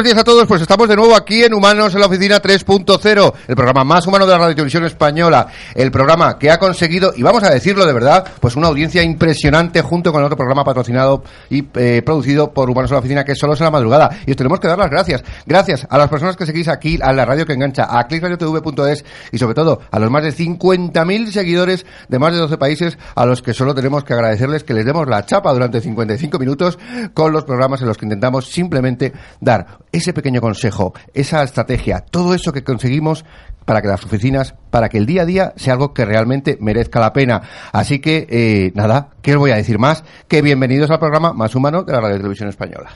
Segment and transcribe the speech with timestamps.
[0.00, 0.39] buenos días a todos.
[0.50, 4.26] Pues estamos de nuevo aquí en Humanos en la Oficina 3.0, el programa más humano
[4.26, 5.46] de la Radio Televisión Española.
[5.76, 9.80] El programa que ha conseguido, y vamos a decirlo de verdad, pues una audiencia impresionante
[9.80, 13.38] junto con otro programa patrocinado y eh, producido por Humanos en la Oficina que es
[13.38, 14.10] Solos en la Madrugada.
[14.26, 15.22] Y os tenemos que dar las gracias.
[15.46, 19.38] Gracias a las personas que seguís aquí, a la radio que engancha, a clickradiotv.es y
[19.38, 23.40] sobre todo a los más de 50.000 seguidores de más de 12 países a los
[23.40, 26.76] que solo tenemos que agradecerles que les demos la chapa durante 55 minutos
[27.14, 32.34] con los programas en los que intentamos simplemente dar ese pequeño consejo, esa estrategia, todo
[32.34, 33.24] eso que conseguimos
[33.64, 36.98] para que las oficinas, para que el día a día sea algo que realmente merezca
[36.98, 37.42] la pena.
[37.72, 40.02] Así que, eh, nada, ¿qué os voy a decir más?
[40.26, 42.90] Que bienvenidos al programa más humano de la Radio Televisión Española.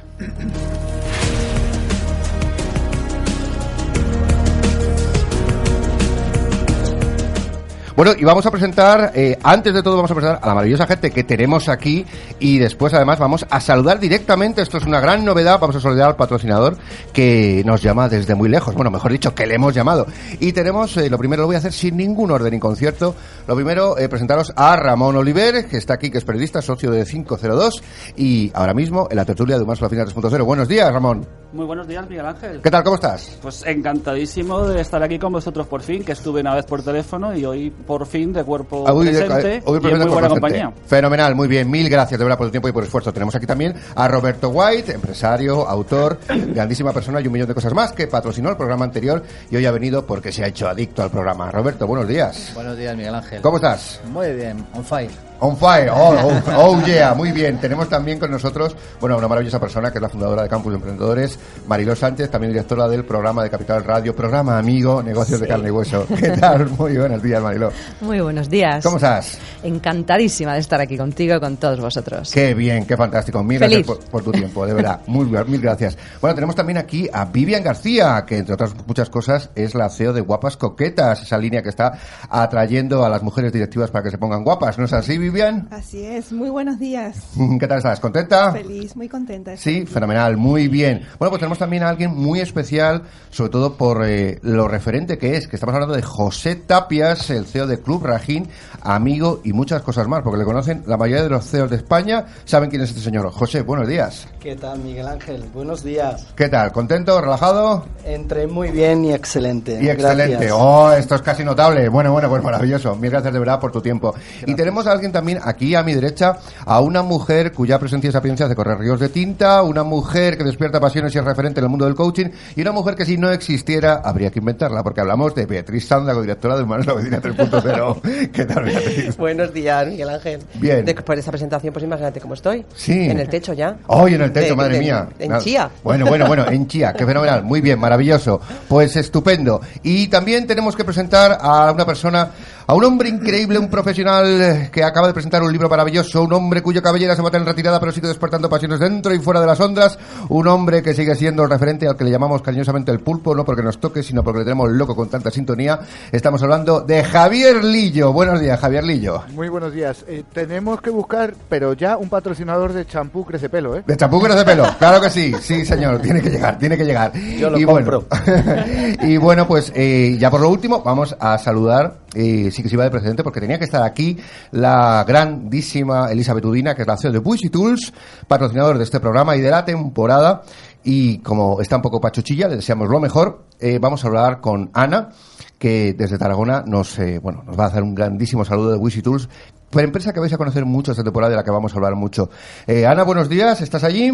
[7.97, 10.85] Bueno, y vamos a presentar, eh, antes de todo vamos a presentar a la maravillosa
[10.85, 12.05] gente que tenemos aquí
[12.41, 16.09] y después además vamos a saludar directamente, esto es una gran novedad, vamos a saludar
[16.09, 16.77] al patrocinador
[17.13, 20.07] que nos llama desde muy lejos, bueno, mejor dicho, que le hemos llamado.
[20.41, 23.15] Y tenemos, eh, lo primero lo voy a hacer sin ningún orden y concierto,
[23.47, 27.05] lo primero, eh, presentaros a Ramón Oliver, que está aquí, que es periodista, socio de
[27.05, 27.81] 502
[28.17, 30.45] y ahora mismo en la tertulia de Humanos la Final 3.0.
[30.45, 31.25] Buenos días, Ramón.
[31.53, 32.61] Muy buenos días, Miguel Ángel.
[32.61, 32.83] ¿Qué tal?
[32.83, 33.39] ¿Cómo estás?
[33.41, 37.33] Pues encantadísimo de estar aquí con vosotros por fin, que estuve una vez por teléfono
[37.37, 40.13] y hoy por fin de cuerpo Ah, hoy de- presente hoy y en presente muy
[40.15, 40.29] buena presente.
[40.41, 40.73] compañía.
[40.87, 41.71] Fenomenal, muy bien.
[41.71, 43.13] Mil gracias de verdad por tu tiempo y por el esfuerzo.
[43.13, 47.73] Tenemos aquí también a Roberto White, empresario, autor, grandísima persona y un millón de cosas
[47.75, 51.03] más que patrocinó el programa anterior y hoy ha venido porque se ha hecho adicto
[51.03, 51.51] al programa.
[51.51, 52.53] Roberto, buenos días.
[52.55, 53.41] Buenos días, Miguel Ángel.
[53.43, 54.01] ¿Cómo estás?
[54.11, 55.11] Muy bien, on fire.
[55.41, 57.59] On fire, oh, oh, oh, yeah, muy bien.
[57.59, 60.77] Tenemos también con nosotros, bueno, una maravillosa persona que es la fundadora de Campus de
[60.77, 65.69] Emprendedores, Mariló Sánchez, también directora del programa de Capital Radio, programa amigo, negocios de carne
[65.69, 66.07] y hueso.
[66.19, 66.71] ¿Qué tal?
[66.71, 67.73] Muy buenos días, Mariló.
[68.01, 68.83] Muy buenos días.
[68.85, 69.39] ¿Cómo estás?
[69.63, 72.31] Encantadísima de estar aquí contigo y con todos vosotros.
[72.33, 73.43] Qué bien, qué fantástico.
[73.43, 73.87] Mil Feliz.
[73.87, 75.01] gracias por, por tu tiempo, de verdad.
[75.07, 75.99] Muy, bien, mil gracias.
[76.21, 80.13] Bueno, tenemos también aquí a Vivian García, que entre otras muchas cosas es la CEO
[80.13, 81.99] de Guapas Coquetas, esa línea que está
[82.31, 84.79] atrayendo a las mujeres directivas para que se pongan guapas.
[84.79, 85.69] ¿No es así, Vivian?
[85.71, 87.17] Así es, muy buenos días.
[87.59, 87.99] ¿Qué tal estás?
[87.99, 88.53] ¿Contenta?
[88.53, 89.57] Feliz, muy contenta.
[89.57, 91.07] Sí, fenomenal, muy bien.
[91.19, 95.37] Bueno, pues tenemos también a alguien muy especial, sobre todo por eh, lo referente que
[95.37, 98.49] es, que estamos hablando de José Tapias, el CEO de Club Rajín,
[98.83, 102.27] amigo y muchas cosas más, porque le conocen la mayoría de los CEOs de España,
[102.45, 103.31] saben quién es este señor.
[103.33, 104.29] José, buenos días.
[104.41, 105.43] ¿Qué tal, Miguel Ángel?
[105.55, 106.27] Buenos días.
[106.37, 106.71] ¿Qué tal?
[106.71, 107.19] ¿Contento?
[107.19, 107.87] ¿Relajado?
[108.05, 109.79] Entré muy bien y excelente.
[109.83, 110.33] Y excelente.
[110.33, 110.53] Gracias.
[110.55, 111.89] Oh, esto es casi notable.
[111.89, 112.95] Bueno, bueno, pues maravilloso.
[112.97, 114.15] Mil gracias de verdad por tu tiempo.
[114.47, 116.37] Y tenemos a alguien también aquí a mi derecha,
[116.67, 120.45] a una mujer cuya presencia y sapiencia hace correr ríos de tinta, una mujer que
[120.45, 123.17] despierta pasiones y es referente en el mundo del coaching, y una mujer que si
[123.17, 127.23] no existiera habría que inventarla, porque hablamos de Beatriz Sanda, directora de Humanos la Oficina
[127.23, 128.31] 3.0.
[128.33, 129.17] ¿Qué tal, Beatriz?
[129.17, 130.41] Buenos días, Miguel Ángel.
[130.55, 130.85] Bien.
[130.85, 132.67] Después de esta presentación, pues imagínate cómo estoy.
[132.75, 133.09] Sí.
[133.09, 133.77] En el techo ya.
[133.87, 135.09] Hoy en el techo, De- madre de- mía.
[135.19, 135.41] En Nada.
[135.43, 135.71] Chía.
[135.83, 137.45] Bueno, bueno, bueno, en Chía, qué fenomenal.
[137.45, 138.41] Muy bien, maravilloso.
[138.69, 139.61] Pues estupendo.
[139.85, 142.31] Y también tenemos que presentar a una persona,
[142.67, 146.63] a un hombre increíble, un profesional que acaba de presentar un libro maravilloso, un hombre
[146.63, 149.61] cuya cabellera se mata en retirada, pero sigue despertando pasiones dentro y fuera de las
[149.61, 149.99] ondas,
[150.29, 153.45] un hombre que sigue siendo el referente al que le llamamos cariñosamente el pulpo, no
[153.45, 155.81] porque nos toque, sino porque le tenemos loco con tanta sintonía.
[156.11, 158.13] Estamos hablando de Javier Lillo.
[158.13, 159.23] Buenos días, Javier Lillo.
[159.35, 160.05] Muy buenos días.
[160.09, 163.85] Eh, tenemos que buscar, pero ya un patrocinador de champú crece pelo, ¿eh?
[163.87, 167.13] De champú de pelo, claro que sí, sí señor, tiene que llegar, tiene que llegar.
[167.39, 168.05] Yo lo y compro.
[168.09, 168.65] Bueno,
[169.03, 172.75] y bueno, pues eh, ya por lo último vamos a saludar, eh, sí que se
[172.75, 174.17] iba de precedente porque tenía que estar aquí
[174.53, 177.93] la grandísima Elizabeth Udina, que es la CEO de Bushy Tools,
[178.27, 180.43] patrocinador de este programa y de la temporada.
[180.83, 183.45] Y como está un poco pachuchilla, le deseamos lo mejor.
[183.59, 185.11] Eh, vamos a hablar con Ana,
[185.59, 189.01] que desde Tarragona nos, eh, bueno, nos va a hacer un grandísimo saludo de Wishy
[189.01, 189.29] Tools,
[189.71, 191.77] pero empresa que vais a conocer mucho esta temporada y de la que vamos a
[191.77, 192.29] hablar mucho.
[192.67, 194.13] Eh, Ana, buenos días, ¿estás allí?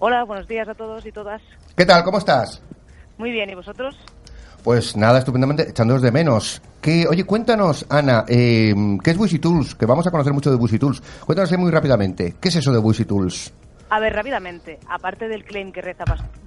[0.00, 1.40] Hola, buenos días a todos y todas.
[1.76, 2.02] ¿Qué tal?
[2.02, 2.60] ¿Cómo estás?
[3.16, 3.96] Muy bien, ¿y vosotros?
[4.62, 6.62] Pues nada, estupendamente, echándoos de menos.
[6.80, 9.74] Que, oye, cuéntanos, Ana, eh, ¿qué es Bushy Tools?
[9.74, 11.00] Que vamos a conocer mucho de Bushy Tools.
[11.24, 13.52] Cuéntanos muy rápidamente, ¿qué es eso de Bushy Tools?
[13.90, 16.04] A ver, rápidamente, aparte del claim que reza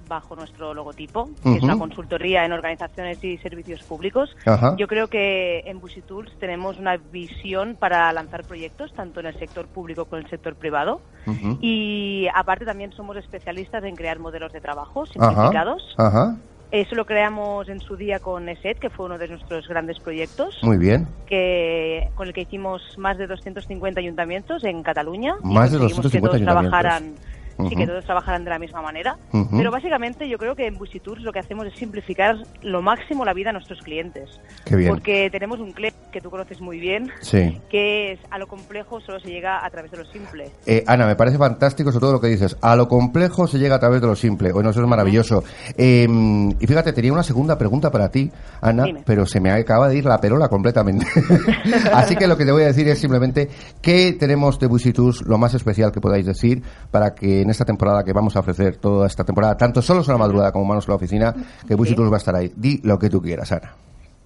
[0.08, 4.74] bajo nuestro logotipo, que es una consultoría en organizaciones y servicios públicos, Ajá.
[4.76, 9.38] yo creo que en Bushy Tools tenemos una visión para lanzar proyectos, tanto en el
[9.38, 11.00] sector público como en el sector privado.
[11.60, 15.94] Y aparte también somos especialistas en crear modelos de trabajo Ajá, simplificados.
[16.80, 20.58] Eso lo creamos en su día con ESET, que fue uno de nuestros grandes proyectos.
[20.62, 21.06] muy bien.
[21.26, 25.36] que con el que hicimos más de 250 ayuntamientos en Cataluña.
[25.42, 26.70] y Más de conseguimos que 250 todos ayuntamientos.
[26.70, 27.14] trabajaran
[27.68, 27.86] sí que Ujú.
[27.92, 29.56] todos trabajarán de la misma manera, Ujú.
[29.56, 33.32] pero básicamente yo creo que en Busitours lo que hacemos es simplificar lo máximo la
[33.32, 34.40] vida a nuestros clientes.
[34.64, 34.90] Qué bien.
[34.90, 37.60] Porque tenemos un cliente que tú conoces muy bien, Sí.
[37.70, 40.50] que es a lo complejo solo se llega a través de lo simple.
[40.66, 42.56] Eh, Ana, me parece fantástico sobre todo lo que dices.
[42.60, 44.52] A lo complejo se llega a través de lo simple.
[44.52, 45.42] Bueno, eso es maravilloso.
[45.76, 46.06] Eh,
[46.60, 48.30] y fíjate, tenía una segunda pregunta para ti,
[48.60, 49.02] Ana, Dime.
[49.04, 51.06] pero se me acaba de ir la perola completamente.
[51.92, 53.48] Así que lo que te voy a decir es simplemente
[53.80, 58.04] qué tenemos de Busitous, lo más especial que podáis decir, para que en esta temporada
[58.04, 60.90] que vamos a ofrecer toda esta temporada, tanto solos en la madrugada como manos en
[60.90, 61.34] la oficina,
[61.66, 62.52] que Busitous va a estar ahí.
[62.54, 63.72] Di lo que tú quieras, Ana.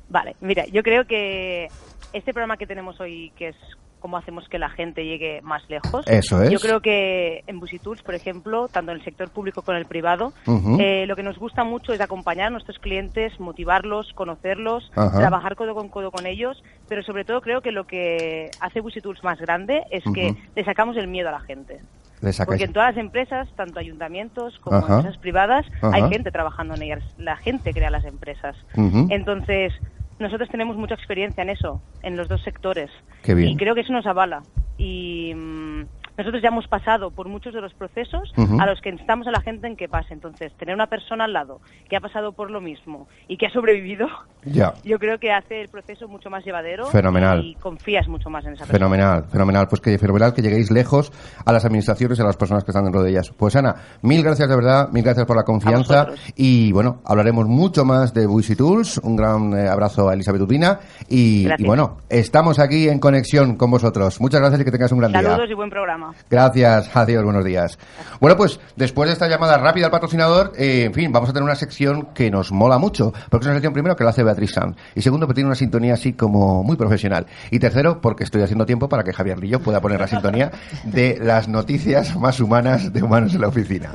[0.09, 1.69] Vale, mira, yo creo que
[2.13, 3.57] este programa que tenemos hoy, que es
[4.01, 6.07] cómo hacemos que la gente llegue más lejos.
[6.09, 6.51] Eso es.
[6.51, 9.87] Yo creo que en Busitools, por ejemplo, tanto en el sector público como en el
[9.87, 10.33] privado,
[10.79, 15.75] eh, lo que nos gusta mucho es acompañar a nuestros clientes, motivarlos, conocerlos, trabajar codo
[15.75, 19.83] con codo con ellos, pero sobre todo creo que lo que hace Busitools más grande
[19.91, 21.81] es que le sacamos el miedo a la gente.
[22.21, 22.33] Le.
[22.45, 24.97] Porque en todas las empresas, tanto ayuntamientos como Ajá.
[24.97, 27.05] empresas privadas, hay gente trabajando en ellas.
[27.17, 28.57] La gente crea las empresas.
[28.75, 29.73] Entonces,
[30.19, 32.91] nosotros tenemos mucha experiencia en eso, en los dos sectores.
[33.23, 33.51] Qué bien.
[33.51, 34.43] Y creo que eso nos avala.
[34.77, 35.85] Y mm,
[36.21, 39.41] nosotros ya hemos pasado por muchos de los procesos a los que instamos a la
[39.41, 40.13] gente en que pase.
[40.15, 43.51] Entonces, tener una persona al lado que ha pasado por lo mismo y que ha
[43.51, 44.07] sobrevivido,
[44.85, 47.45] yo creo que hace el proceso mucho más llevadero Fenomenal.
[47.45, 48.79] y confías mucho más en esa persona.
[48.79, 49.69] Fenomenal, fenomenal.
[49.69, 51.13] Pues que fenomenal que lleguéis lejos
[51.45, 53.31] a las administraciones y a las personas que están dentro de ellas.
[53.31, 56.09] Pues Ana, mil gracias de verdad, mil gracias por la confianza.
[56.37, 58.99] Y bueno, hablaremos mucho más de Buisy Tools.
[58.99, 60.81] Un gran eh, abrazo a Elizabeth Urbina.
[61.09, 64.21] Y bueno, estamos aquí en conexión con vosotros.
[64.21, 65.23] Muchas gracias y que tengas un gran día.
[65.23, 66.10] Saludos y buen programa.
[66.29, 67.79] Gracias, adiós, buenos días.
[68.21, 71.45] Bueno, pues después de esta llamada rápida al patrocinador, eh, en fin, vamos a tener
[71.45, 74.53] una sección que nos mola mucho, porque es una sección primero que la hace Beatriz
[74.53, 78.43] Sanz, y segundo, que tiene una sintonía así como muy profesional, y tercero, porque estoy
[78.43, 80.51] haciendo tiempo para que Javier Lillo pueda poner la sintonía
[80.85, 83.91] de las noticias más humanas de Humanos en la Oficina.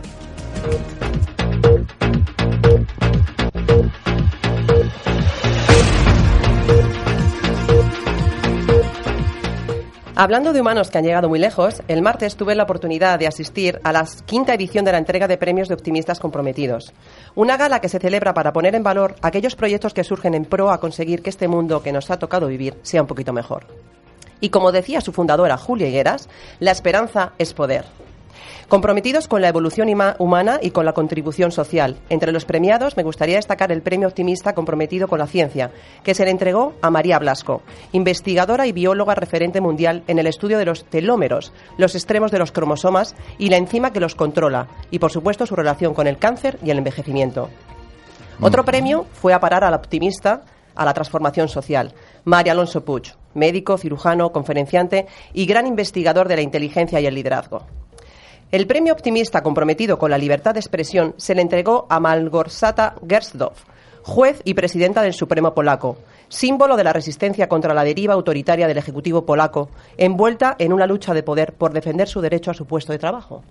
[10.17, 13.81] Hablando de humanos que han llegado muy lejos, el martes tuve la oportunidad de asistir
[13.83, 16.93] a la quinta edición de la entrega de premios de optimistas comprometidos.
[17.35, 20.71] Una gala que se celebra para poner en valor aquellos proyectos que surgen en pro
[20.71, 23.67] a conseguir que este mundo que nos ha tocado vivir sea un poquito mejor.
[24.39, 26.29] Y como decía su fundadora Julia Higueras,
[26.61, 27.83] la esperanza es poder.
[28.67, 31.97] Comprometidos con la evolución humana y con la contribución social.
[32.09, 35.71] Entre los premiados me gustaría destacar el Premio Optimista comprometido con la ciencia,
[36.03, 40.57] que se le entregó a María Blasco, investigadora y bióloga referente mundial en el estudio
[40.57, 44.97] de los telómeros, los extremos de los cromosomas y la enzima que los controla, y
[44.97, 47.49] por supuesto su relación con el cáncer y el envejecimiento.
[48.41, 50.41] Otro premio fue a parar al optimista
[50.73, 51.93] a la transformación social.
[52.23, 57.65] María Alonso Puig, médico, cirujano, conferenciante y gran investigador de la inteligencia y el liderazgo.
[58.51, 63.63] El premio optimista comprometido con la libertad de expresión se le entregó a Malgorzata Gersdorf,
[64.03, 65.97] juez y presidenta del Supremo polaco,
[66.29, 71.13] símbolo de la resistencia contra la deriva autoritaria del Ejecutivo polaco, envuelta en una lucha
[71.13, 73.43] de poder por defender su derecho a su puesto de trabajo.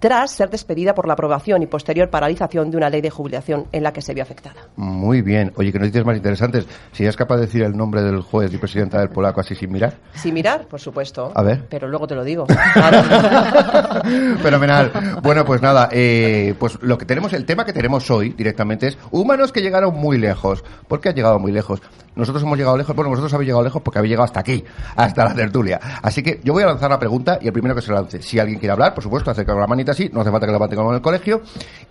[0.00, 3.82] Tras ser despedida por la aprobación y posterior paralización de una ley de jubilación en
[3.82, 4.68] la que se vio afectada.
[4.76, 5.52] Muy bien.
[5.56, 6.66] Oye, que noticias más interesantes.
[6.92, 9.72] Si es capaz de decir el nombre del juez y presidenta del polaco así sin
[9.72, 9.94] mirar.
[10.14, 11.32] Sin mirar, por supuesto.
[11.34, 11.66] A ver.
[11.68, 12.46] Pero luego te lo digo.
[14.42, 14.92] Fenomenal.
[15.22, 18.98] Bueno, pues nada, eh, pues lo que tenemos, el tema que tenemos hoy directamente es
[19.10, 20.64] humanos que llegaron muy lejos.
[20.88, 21.80] ¿Por qué han llegado muy lejos?
[22.16, 24.62] Nosotros hemos llegado lejos, bueno, vosotros habéis llegado lejos porque habéis llegado hasta aquí,
[24.94, 25.80] hasta la tertulia.
[26.00, 28.22] Así que yo voy a lanzar la pregunta y el primero que se lance.
[28.22, 30.52] Si alguien quiere hablar, por supuesto, acerca con la manita así, no hace falta que
[30.52, 31.42] lo levante como en el colegio.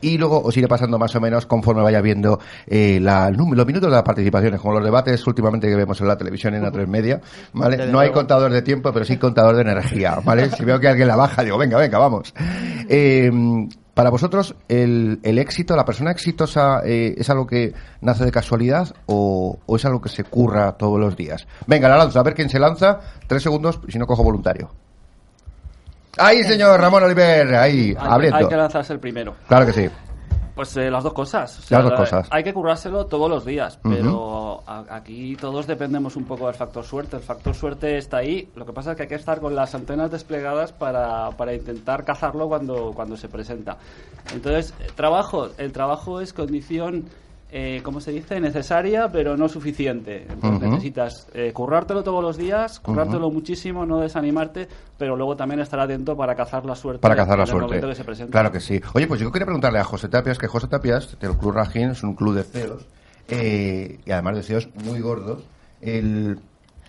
[0.02, 3.90] Y luego os iré pasando más o menos conforme vaya viendo eh, la, los minutos
[3.90, 6.88] de las participaciones, como los debates últimamente que vemos en la televisión en la 3
[6.88, 7.22] media.
[7.54, 7.88] ¿vale?
[7.88, 10.20] No hay contador de tiempo, pero sí contador de energía.
[10.24, 10.50] ¿vale?
[10.50, 12.34] Si veo que alguien la baja, digo, venga, venga, vamos.
[12.90, 13.32] Eh,
[13.94, 18.94] para vosotros, el, el éxito, la persona exitosa, eh, ¿es algo que nace de casualidad
[19.06, 21.48] o, o es algo que se curra todos los días?
[21.68, 23.00] Venga, la lanzo, a ver quién se lanza.
[23.28, 24.72] Tres segundos, si no cojo voluntario.
[26.18, 28.38] Ahí, señor Ramón Oliver, ahí, Hay, abriendo.
[28.38, 29.36] hay que lanzarse el primero.
[29.48, 29.90] Claro que sí.
[30.56, 31.72] Pues eh, las dos cosas.
[31.72, 32.28] Las dos cosas.
[32.30, 37.16] Hay que currárselo todos los días, pero aquí todos dependemos un poco del factor suerte.
[37.16, 38.52] El factor suerte está ahí.
[38.56, 42.06] Lo que pasa es que hay que estar con las antenas desplegadas para, para intentar
[42.06, 43.78] cazarlo cuando, cuando se presenta.
[44.32, 45.50] Entonces, eh, trabajo.
[45.58, 47.06] El trabajo es condición,
[47.56, 48.40] eh, ¿cómo se dice?
[48.40, 50.26] Necesaria, pero no suficiente.
[50.28, 54.68] Entonces necesitas eh, currártelo todos los días, currártelo muchísimo, no desanimarte,
[54.98, 57.02] pero luego también estar atento para cazar la suerte.
[57.02, 57.80] Para cazar la suerte.
[57.80, 58.32] que se presenta.
[58.32, 58.82] Claro que sí.
[58.96, 62.02] Oye, pues yo quería preguntarle a José Tapias, que José Tapias, del Club Rajín, es
[62.02, 62.88] un club de CEOs,
[63.28, 65.44] eh, y además de CEOs muy gordos.
[65.80, 66.40] El,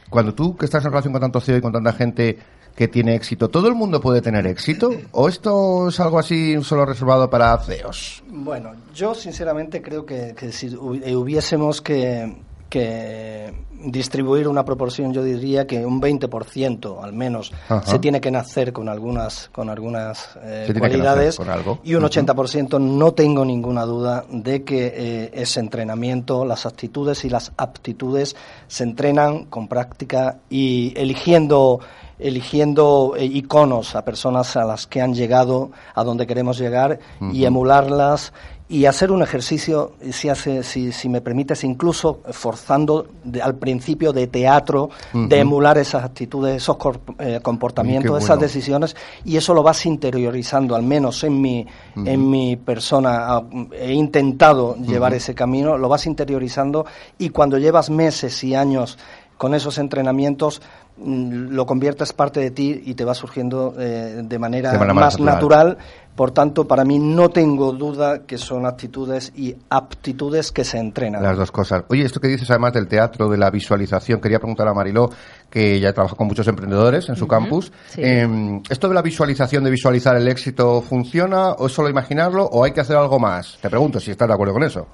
[0.09, 2.39] cuando tú, que estás en relación con tanto CEO y con tanta gente,
[2.75, 3.49] que tiene éxito.
[3.49, 4.91] ¿Todo el mundo puede tener éxito?
[5.13, 8.25] ¿O esto es algo así solo reservado para CEOs?
[8.29, 12.35] Bueno, yo sinceramente creo que, que si eh, hubiésemos que,
[12.75, 13.55] que
[13.85, 17.87] distribuir una proporción, yo diría que un 20% al menos Ajá.
[17.87, 21.79] se tiene que nacer con algunas, con algunas eh, cualidades nacer con algo.
[21.85, 22.13] y un Ujú.
[22.13, 28.35] 80% no tengo ninguna duda de que eh, ese entrenamiento, las actitudes y las aptitudes
[28.67, 31.79] se entrenan con práctica y eligiendo
[32.19, 37.01] eligiendo eh, iconos a personas a las que han llegado a donde queremos llegar
[37.33, 38.33] y emularlas
[38.67, 44.13] y hacer un ejercicio, si, hace, si, si me permites, incluso forzando de- al principio
[44.15, 49.63] de teatro, de emular esas actitudes, esos cor- eh, comportamientos, esas decisiones, y eso lo
[49.63, 53.35] vas interiorizando, al menos en mi, en mi persona.
[53.37, 53.43] ah,
[53.73, 56.87] He intentado llevar ese camino, lo vas interiorizando,
[57.19, 58.99] y cuando llevas meses y años
[59.37, 60.63] con esos entrenamientos,
[60.97, 65.19] lo conviertes parte de ti y te va surgiendo eh, de manera, De manera más
[65.19, 65.35] natural.
[65.35, 65.79] natural.
[66.15, 71.21] Por tanto, para mí no tengo duda que son actitudes y aptitudes que se entrenan.
[71.21, 71.83] Las dos cosas.
[71.89, 75.11] Oye, esto que dices además del teatro, de la visualización, quería preguntar a Mariló,
[75.51, 77.73] que ya trabaja con muchos emprendedores en su campus.
[77.89, 78.01] sí.
[78.05, 82.63] Eh, ¿Esto de la visualización, de visualizar el éxito, funciona o es solo imaginarlo o
[82.63, 83.59] hay que hacer algo más?
[83.61, 84.87] Te pregunto si estás de acuerdo con eso.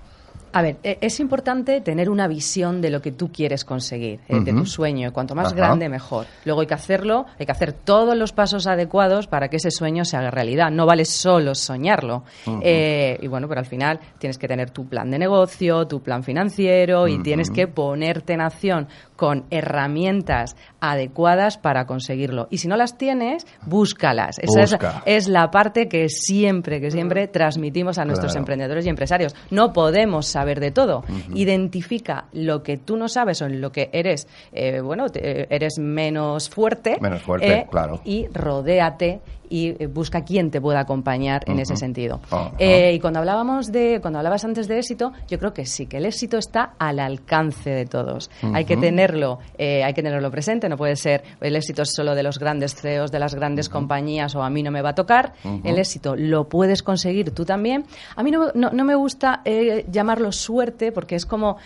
[0.53, 4.41] A ver, e- es importante tener una visión de lo que tú quieres conseguir, eh,
[4.41, 5.13] de tu sueño.
[5.13, 5.57] Cuanto más Ajá.
[5.57, 6.27] grande, mejor.
[6.45, 10.05] Luego hay que hacerlo, hay que hacer todos los pasos adecuados para que ese sueño
[10.05, 10.71] se haga realidad.
[10.71, 12.25] No vale solo soñarlo.
[12.63, 16.23] Eh, y bueno, pero al final tienes que tener tu plan de negocio, tu plan
[16.25, 18.89] financiero y tienes que ponerte en acción
[19.21, 22.49] con herramientas adecuadas para conseguirlo.
[22.51, 24.39] Y si no las tienes, búscalas.
[24.39, 25.03] Esa es- Busca.
[25.05, 28.41] es, la parte que siempre, que siempre transmitimos a nuestros Claro.
[28.41, 29.35] emprendedores y empresarios.
[29.51, 31.05] No podemos saber de todo.
[31.35, 35.79] Identifica lo que tú no sabes o en lo que eres, eh, bueno, te- eres
[35.79, 36.97] menos fuerte.
[36.99, 38.01] Menos fuerte, eh, claro.
[38.07, 39.21] Y rodéate
[39.51, 42.21] y eh, busca quién te pueda acompañar en ese sentido.
[42.31, 42.53] Ajá.
[42.59, 45.99] Eh, y cuando hablábamos de, cuando hablabas antes de éxito, yo creo que sí, que
[45.99, 48.31] el éxito está al alcance de todos.
[48.55, 50.69] Hay que tenerlo, eh, hay que tenerlo presente.
[50.69, 54.35] No puede ser el éxito es solo de los grandes CEOs, de las grandes compañías
[54.37, 55.33] o a mí no me va a tocar.
[55.65, 57.85] El éxito lo puedes conseguir tú también.
[58.17, 61.57] A mí no, no, no me gusta eh, llamarlo suerte porque es como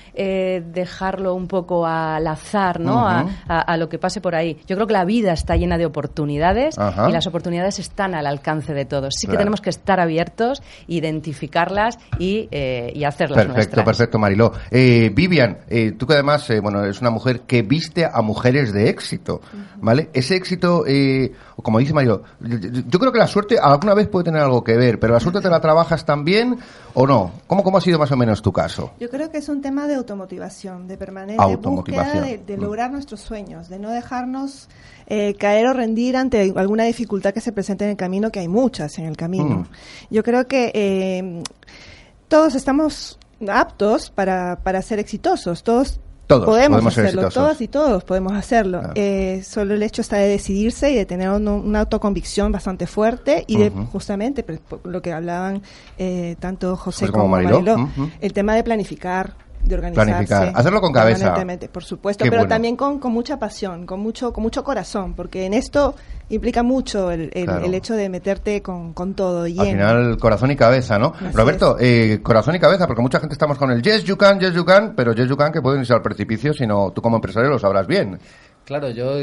[0.60, 3.06] dejarlo un poco al azar, ¿no?
[3.08, 4.58] A- a, a lo que pase por ahí.
[4.66, 6.76] Yo creo que la vida está llena de oportunidades
[7.08, 9.14] y las oportunidades están al alcance de todos.
[9.18, 9.38] Sí Claro.
[9.38, 13.84] que tenemos que estar abiertos, identificarlas y, eh, y hacerlas Perfecto, nuestras.
[13.84, 14.52] perfecto, Mariló.
[14.70, 18.72] Eh, Vivian, eh, tú que además, eh, bueno, eres una mujer que viste a mujeres
[18.72, 19.40] de éxito,
[19.80, 20.10] ¿vale?
[20.12, 24.40] Ese éxito, eh, como dice Mariló, yo, creo que la suerte alguna vez puede tener
[24.42, 26.58] algo que ver, pero la suerte te la trabajas también
[26.94, 27.32] o no?
[27.46, 28.92] ¿Cómo, cómo ha sido más o menos tu caso?
[29.00, 32.14] Yo creo que es un tema de automotivación, de permanente Automotivación.
[32.22, 32.60] búsqueda de, de Mm.
[32.62, 34.68] lograr nuestros sueños, de no dejarnos
[35.06, 38.48] eh, caer o rendir ante alguna dificultad que se presente en el camino, que hay
[38.48, 39.56] muchas en el camino.
[39.56, 39.66] Mm.
[40.14, 41.42] Yo creo que eh,
[42.28, 43.18] todos estamos
[43.48, 46.00] aptos para, para ser exitosos, todos.
[46.26, 48.78] Todos podemos, hacerlo, todos y todos podemos hacerlo.
[48.78, 48.94] Claro.
[48.96, 53.44] Eh, solo el hecho está de decidirse y de tener un- una autoconvicción bastante fuerte
[53.46, 55.60] y de justamente pues, lo que hablaban
[55.98, 57.90] eh, tanto José José como como, Mariló.
[58.22, 59.34] El tema de planificar,
[59.64, 60.10] de organizarse.
[60.10, 60.52] Planificar.
[60.54, 61.34] Hacerlo con cabeza.
[61.72, 62.54] por supuesto, Qué pero bueno.
[62.54, 65.94] también con, con mucha pasión, con mucho, con mucho corazón, porque en esto
[66.28, 67.64] implica mucho el, el- Claro.
[67.64, 69.62] el hecho de meterte con, con todo lleno.
[69.62, 71.12] Al final, corazón y cabeza, ¿no?
[71.16, 74.38] Así Roberto, eh, corazón y cabeza, porque mucha gente estamos con el yes, you can,
[74.40, 77.16] yes, you can, pero yes, you can que pueden irse al precipicio, sino tú como
[77.16, 78.18] empresario lo sabrás bien.
[78.64, 79.18] Claro, yo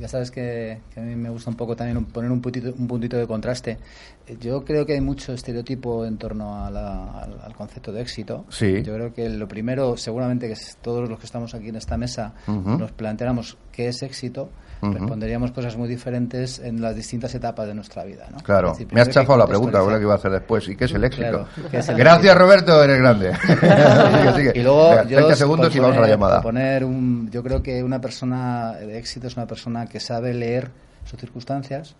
[0.00, 2.86] ya sabes que, que a mí me gusta un poco también poner un puntito, un
[2.86, 3.78] puntito de contraste.
[4.26, 8.02] Eh, Yo creo que hay mucho estereotipo en torno a la- al, al concepto de
[8.02, 8.44] éxito.
[8.48, 8.82] Sí.
[8.82, 12.34] Yo creo que lo primero, seguramente que todos los que estamos aquí en esta mesa
[12.78, 14.50] nos planteáramos qué es éxito,
[14.82, 18.26] Responderíamos cosas muy diferentes en las distintas etapas de nuestra vida.
[18.30, 18.38] ¿no?
[18.42, 20.68] Claro, decir, me has chafado la pregunta, ahora que iba a hacer después.
[20.68, 21.28] ¿Y qué es el éxito?
[21.28, 22.38] Claro, ¿qué es el Gracias, éxito?
[22.38, 23.32] Roberto, eres grande.
[24.54, 26.42] Y luego, Venga, yo 30 segundos por y vamos a la poner- llamada.
[26.42, 30.70] poner un, yo creo que una persona de éxito es una persona que sabe leer
[31.04, 31.94] sus circunstancias,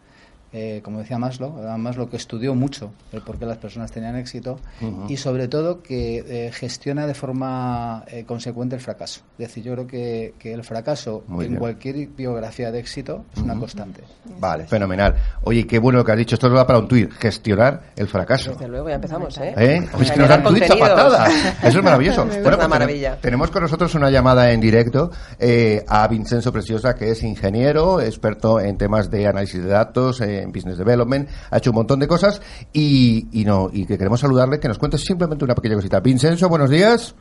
[0.58, 4.58] eh, como decía Maslow, Maslow que estudió mucho el por qué las personas tenían éxito
[5.06, 9.20] y sobre todo que eh, gestiona de forma eh, consecuente el fracaso.
[9.38, 11.60] Es decir, yo creo que, que el fracaso Muy en bien.
[11.60, 14.02] cualquier biografía de éxito es una constante.
[14.40, 15.14] Vale, fenomenal.
[15.44, 16.34] Oye, qué bueno lo que has dicho.
[16.36, 17.10] Esto lo da para un tuit.
[17.12, 18.52] Gestionar el fracaso.
[18.52, 19.54] Desde luego, ya empezamos, ¿eh?
[19.58, 19.86] ¿Eh?
[19.92, 20.78] Oye, es que nos dan a contenidos.
[20.78, 21.32] patadas.
[21.62, 22.22] Eso es maravilloso.
[22.24, 23.16] Es Bueno, una pues maravilla.
[23.18, 28.00] tenem- Tenemos con nosotros una llamada en directo eh, a Vincenzo Preciosa, que es ingeniero,
[28.00, 32.00] experto en temas de análisis de datos, eh, en business development, ha hecho un montón
[32.00, 32.40] de cosas
[32.72, 36.00] y, y no y que queremos saludarle, que nos cuente simplemente una pequeña cosita.
[36.00, 37.14] Vincenzo, buenos días.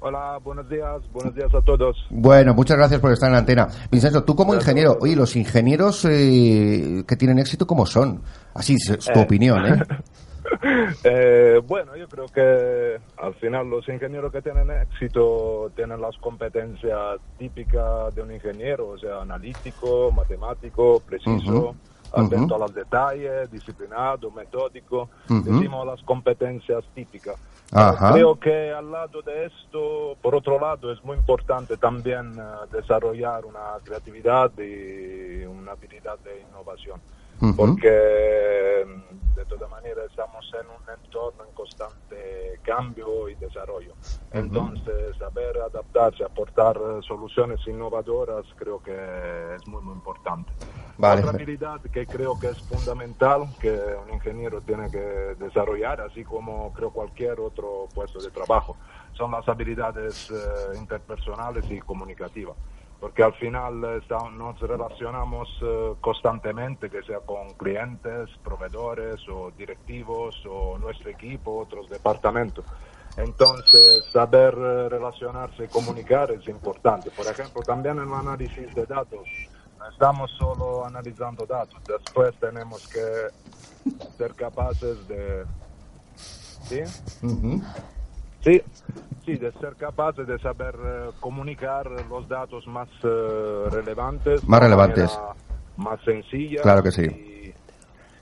[0.00, 1.96] Hola, buenos días, buenos días a todos.
[2.10, 3.66] Bueno, muchas gracias por estar en la antena.
[3.90, 8.22] Vincenzo, tú como ingeniero, oye, los ingenieros eh, que tienen éxito, ¿cómo son?
[8.54, 9.22] Así es tu Eh.
[9.22, 9.82] opinión, ¿eh?
[11.04, 17.20] Eh, bueno, yo creo que al final los ingenieros que tienen éxito tienen las competencias
[17.38, 21.74] típicas de un ingeniero, o sea, analítico, matemático, preciso,
[22.12, 25.08] atento a los detalles, disciplinado, metódico.
[25.28, 27.36] Decimos las competencias típicas.
[27.72, 28.12] Ajá.
[28.12, 33.44] Creo que al lado de esto, por otro lado, es muy importante también eh, desarrollar
[33.44, 37.00] una creatividad y una habilidad de innovación.
[37.56, 38.84] Porque
[39.38, 43.94] de todas maneras estamos en un entorno en constante cambio y desarrollo.
[44.32, 48.92] Entonces, saber adaptarse, aportar eh, soluciones innovadoras, creo que
[49.54, 50.52] es muy, muy importante.
[50.98, 51.22] Vale.
[51.22, 53.70] Otra habilidad que creo que es fundamental que
[54.04, 58.76] un ingeniero tiene que desarrollar, así como creo cualquier otro puesto de trabajo,
[59.12, 62.56] son las habilidades eh, interpersonales y comunicativas.
[63.00, 64.00] Porque al final eh,
[64.36, 71.88] nos relacionamos eh, constantemente, que sea con clientes, proveedores o directivos o nuestro equipo, otros
[71.88, 72.64] departamentos.
[73.16, 77.10] Entonces, saber eh, relacionarse y comunicar es importante.
[77.10, 79.26] Por ejemplo, también en el análisis de datos,
[79.78, 83.28] no estamos solo analizando datos, después tenemos que
[84.16, 85.44] ser capaces de...
[86.16, 86.82] ¿Sí?
[87.22, 87.62] Ujú.
[88.48, 88.62] Sí,
[89.26, 94.42] sí, de ser capaces de saber eh, comunicar los datos más eh, relevantes.
[94.48, 95.18] Más relevantes.
[95.76, 96.62] Más sencilla.
[96.62, 97.27] Claro que sí.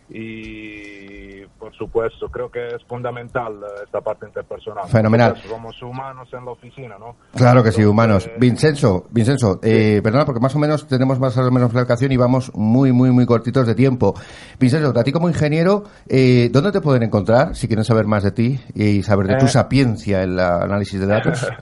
[0.08, 4.86] Y, por supuesto, creo que es fundamental eh, esta parte interpersonal.
[4.88, 5.36] Fenomenal.
[5.48, 7.16] Somos humanos en la oficina, ¿no?
[7.34, 8.24] Claro que sí, humanos.
[8.24, 12.12] Entonces, Vincenzo, Vincenzo, eh, perdona porque más o menos tenemos más o menos la ocasión
[12.12, 14.14] y vamos muy, muy, muy cortitos de tiempo.
[14.58, 18.30] Vincenzo, a ti como ingeniero, eh, ¿dónde te pueden encontrar si quieren saber más de
[18.32, 19.48] ti y saber de tu Eh.
[19.48, 21.46] sapiencia en el análisis de datos?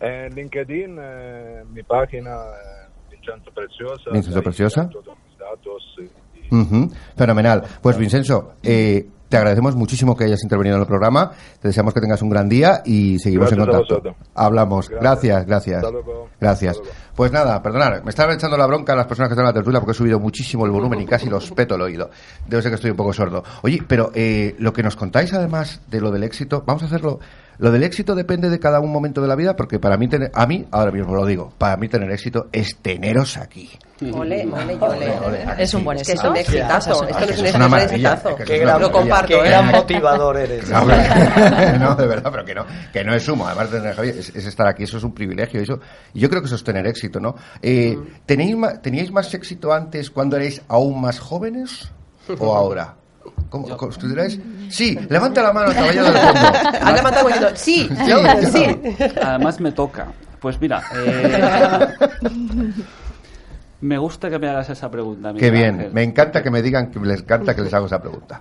[0.00, 4.10] En LinkedIn, eh, mi página, eh, Vincenzo Preciosa.
[4.12, 4.82] Vincenzo Preciosa.
[4.82, 5.96] están todos mis datos.
[5.98, 6.17] y-
[6.50, 7.62] Ujú, Fenomenal.
[7.82, 11.32] Pues Vincenzo, eh, te agradecemos muchísimo que hayas intervenido en el programa.
[11.60, 14.16] Te deseamos que tengas un gran día y seguimos Gracias en contacto.
[14.34, 14.88] Hablamos.
[14.88, 15.84] Gracias, Gracias.
[16.40, 16.80] gracias.
[17.14, 19.52] Pues nada, perdonad, me estaba echando la bronca a las personas que están en la
[19.52, 22.10] tertulia porque he subido muchísimo el volumen y casi los peto el oído.
[22.46, 23.42] Debe ser que estoy un poco sordo.
[23.62, 27.18] Oye, pero eh, lo que nos contáis además de lo del éxito, vamos a hacerlo.
[27.58, 30.30] Lo del éxito depende de cada un momento de la vida porque para mí, tener,
[30.32, 33.68] a mí, ahora mismo lo digo, para mí tener éxito es teneros aquí.
[34.12, 35.44] Ole, ole, ole.
[35.58, 36.30] Es un buen Es que es éxito.
[36.30, 37.02] un exitazo.
[37.02, 38.12] Esto no es un Es una éxito, es un maravilla.
[38.12, 38.78] exitazo.
[38.78, 40.68] Lo comparto, Qué gran motivador eres.
[41.80, 43.46] No, de verdad, pero que no, que no es sumo.
[43.46, 45.60] Además de tener Javier, es, es estar aquí, eso es un privilegio.
[45.60, 45.80] Eso,
[46.14, 47.34] y yo creo que eso es tener éxito, ¿no?
[47.60, 51.90] Eh, ¿tenéis ma- ¿Teníais más éxito antes cuando erais aún más jóvenes
[52.38, 52.94] o ahora?
[53.48, 54.38] ¿Cómo consideráis?
[54.68, 56.40] Sí, levanta la mano el caballero del fondo.
[56.82, 58.18] Han levantado diciendo, sí, Sí, yo,
[58.52, 59.10] sí.
[59.22, 60.06] Además me toca.
[60.40, 61.94] Pues mira, eh,
[63.80, 65.32] me gusta que me hagas esa pregunta.
[65.34, 65.92] Qué bien, Ángel.
[65.92, 68.40] me encanta que me digan que les encanta que les haga esa pregunta.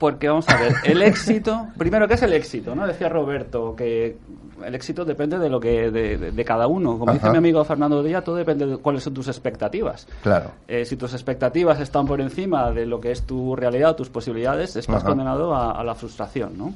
[0.00, 2.74] Porque vamos a ver, el éxito, primero, ¿qué es el éxito?
[2.74, 2.86] ¿no?
[2.86, 4.16] Decía Roberto que
[4.64, 6.98] el éxito depende de lo que de, de- de cada uno.
[6.98, 10.06] Como dice mi amigo Fernando Díaz, todo depende de cuáles son tus expectativas.
[10.22, 10.52] Claro.
[10.68, 14.74] Eh, si tus expectativas están por encima de lo que es tu realidad, tus posibilidades,
[14.74, 15.08] estás Ajá.
[15.08, 16.72] condenado a, a la frustración, ¿no?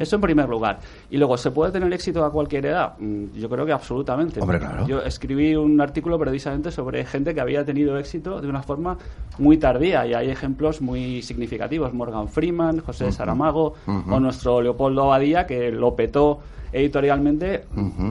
[0.00, 0.80] Eso en primer lugar.
[1.10, 2.94] Y luego, ¿se puede tener éxito a cualquier edad?
[2.98, 4.40] Mm, Yo creo que absolutamente.
[4.40, 4.84] Hombre, claro.
[4.88, 8.98] Yo escribí un artículo precisamente sobre gente que había tenido éxito de una forma
[9.38, 11.92] muy tardía y hay ejemplos muy significativos.
[11.94, 13.12] Morgan Freeman, José.
[13.12, 16.40] Saramago o nuestro Leopoldo Abadía que lo petó
[16.72, 17.66] editorialmente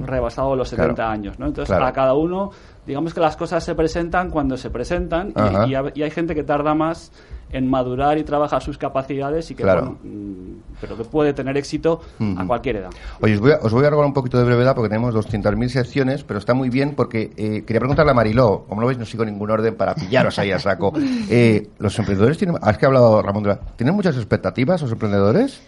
[0.06, 1.12] rebasado los 70 Claro.
[1.12, 1.39] años.
[1.39, 1.48] ¿no?
[1.48, 1.86] Entonces, Claro.
[1.86, 2.52] a cada uno,
[2.86, 5.34] digamos que las cosas se presentan cuando se presentan
[5.65, 7.12] y, y ha- y hay gente que tarda más
[7.52, 9.82] en madurar y trabajar sus capacidades y que, Claro.
[9.82, 12.02] bueno, mm, pero que puede tener éxito
[12.36, 12.89] a cualquier edad.
[13.22, 15.69] Oye, os voy, a, os voy a robar un poquito de brevedad porque tenemos 200.000
[15.69, 19.06] secciones, pero está muy bien porque eh, quería preguntarle a Mariló, como lo veis no
[19.06, 20.93] sigo ningún orden para pillaros ahí a saco.
[21.30, 25.62] Eh, ¿Los emprendedores tienen, has que ha hablado Ramón ¿tienen muchas expectativas los emprendedores?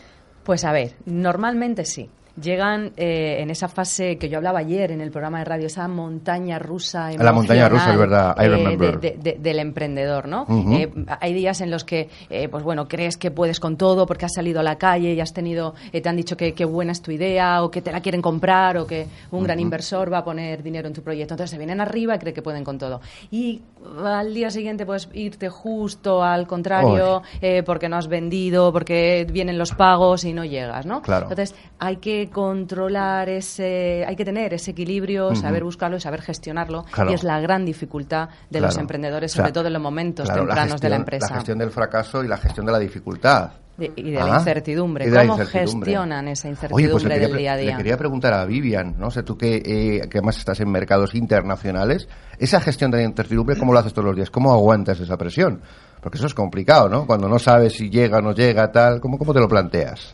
[0.43, 2.09] Pues a ver, normalmente sí.
[2.41, 5.87] Llegan eh, en esa fase que yo hablaba ayer en el programa de radio, esa
[5.87, 7.11] montaña rusa.
[7.13, 8.99] La montaña rusa, es verdad, I eh, remember.
[8.99, 10.45] de- de- de- del emprendedor, ¿no?
[10.73, 14.25] Eh, hay días en los que, eh, pues bueno, crees que puedes con todo porque
[14.25, 17.01] has salido a la calle y has tenido, te han dicho que, que buena es
[17.01, 20.23] tu idea o que te la quieren comprar o que un gran inversor va a
[20.25, 21.35] poner dinero en tu proyecto.
[21.35, 22.99] Entonces se vienen arriba y creen que pueden con todo.
[23.31, 23.61] Y
[24.03, 29.57] al día siguiente puedes irte justo al contrario, eh, porque no has vendido, porque vienen
[29.57, 31.01] los pagos y no llegas, ¿no?
[31.01, 31.27] Claro.
[31.29, 36.85] Entonces hay que controlar ese, hay que tener ese equilibrio, saber buscarlo y saber gestionarlo.
[36.91, 37.11] Claro.
[37.11, 40.27] Y es la gran dificultad de los emprendedores, O sea, sobre todo en los momentos
[40.31, 41.27] tempranos de la empresa.
[41.29, 43.51] La gestión del fracaso y la gestión de la dificultad.
[43.77, 45.05] De- y de Ah, la incertidumbre.
[45.05, 45.91] y de la ¿Cómo incertidumbre.
[45.91, 47.71] gestionan esa Oye, incertidumbre pues le quería, del día a día?
[47.71, 51.13] le quería preguntar a Vivian, no sé tú que, eh, que además estás en mercados
[51.13, 52.07] internacionales,
[52.39, 54.29] esa gestión de la incertidumbre, ¿cómo lo haces todos los días?
[54.29, 55.61] ¿Cómo aguantas esa presión?
[56.01, 57.05] Porque eso es complicado, ¿no?
[57.05, 60.13] Cuando no sabes si llega o no llega, tal, ¿cómo, cómo te lo planteas?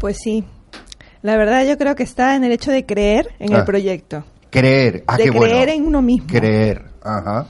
[0.00, 0.44] Pues sí.
[1.22, 3.58] La verdad yo creo que está en el hecho de creer en Ah.
[3.58, 4.24] el proyecto.
[4.50, 5.52] Creer, ah, de qué bueno.
[5.52, 6.26] creer en uno mismo.
[6.26, 7.46] Creer, ajá.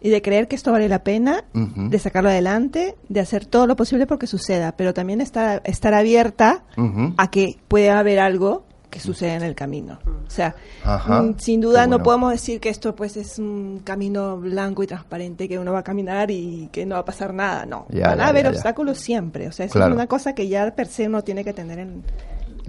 [0.00, 3.74] Y de creer que esto vale la pena, de sacarlo adelante, de hacer todo lo
[3.74, 6.62] posible porque suceda, pero también estar, estar abierta
[7.16, 9.98] a que puede haber algo que suceda en el camino.
[10.26, 14.38] O sea, Ajá, mm, sin duda no podemos decir que esto pues es un camino
[14.38, 17.66] blanco y transparente que uno va a caminar y que no va a pasar nada.
[17.66, 19.46] No, Ya, van ya, a haber ya, obstáculos siempre.
[19.48, 19.90] O sea, eso Claro.
[19.90, 22.02] es una cosa que ya per se uno tiene que tener en,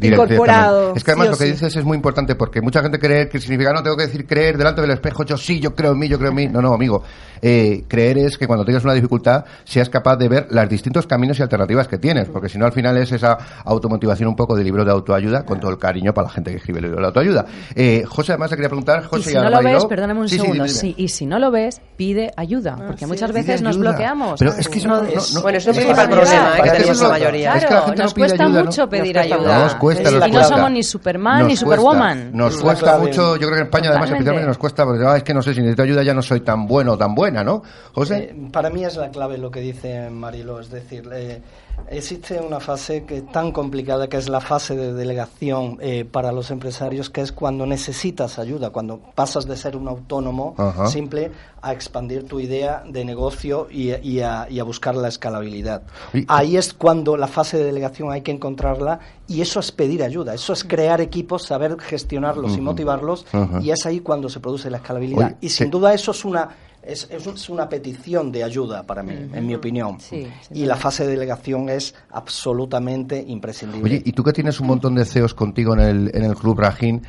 [0.07, 0.93] incorporado.
[0.95, 1.51] Es que además sí lo que sí.
[1.51, 4.57] dices es muy importante porque mucha gente cree que significa no tengo que decir creer
[4.57, 6.47] delante del espejo, yo sí, yo creo en mí, yo creo en mí.
[6.47, 7.03] No, no, amigo.
[7.41, 11.39] Eh, creer es que cuando tengas una dificultad seas capaz de ver los distintos caminos
[11.39, 14.63] y alternativas que tienes, porque si no al final es esa automotivación un poco de
[14.63, 17.07] libro de autoayuda, con todo el cariño para la gente que escribe el libro de
[17.07, 17.45] autoayuda.
[17.75, 20.29] Eh, José, además te quería preguntar, Y José si a no lo ves, perdóname un
[20.29, 20.65] Sí, segundo,
[20.97, 23.89] y si no lo ves, pide ayuda, porque muchas veces nos ayuda.
[23.91, 24.39] bloqueamos.
[24.39, 27.01] Pero es que eso no- no- no- bueno, es que principal problema eh, que tenemos
[27.01, 27.53] la mayoría.
[27.55, 28.65] es que la gente nos no pide cuesta ayuda, ¿no?
[28.65, 29.17] mucho pedir
[29.59, 30.11] Nos cuesta.
[30.11, 30.55] Nos cuesta, y no cuesta.
[30.55, 31.65] somos ni Superman Nos ni cuesta.
[31.65, 32.31] Superwoman.
[32.33, 34.15] Nos Es cuesta mucho, yo creo que en España además Totalmente.
[34.17, 36.41] especialmente nos cuesta, porque ah, es que no sé si necesito ayuda ya no soy
[36.41, 37.63] tan bueno o tan buena, ¿no?
[37.93, 38.17] José.
[38.17, 41.41] Eh, para mí es la clave lo que dice Marilo, es decir, eh,
[41.89, 46.31] existe una fase que es tan complicada que es la fase de delegación eh, para
[46.31, 50.87] los empresarios, que es cuando necesitas ayuda, cuando pasas de ser un autónomo Ajá.
[50.87, 55.83] simple a expandir tu idea de negocio y, y a, y a buscar la escalabilidad.
[56.13, 60.03] Y- Ahí es cuando la fase de delegación hay que encontrarla y eso es pedir
[60.03, 63.25] ayuda, eso es crear equipos, saber gestionarlos y motivarlos
[63.61, 65.25] y es ahí cuando se produce la escalabilidad.
[65.27, 66.49] Oye, y sin duda eso es una
[66.91, 69.99] es, es un- es una petición de ayuda para mí, en mi opinión.
[69.99, 70.69] Sí, sin y duda.
[70.69, 73.83] la fase de delegación es absolutamente imprescindible.
[73.83, 76.59] Oye, y tú que tienes un montón de CEOs contigo en el, en el Club
[76.59, 77.01] Rajín,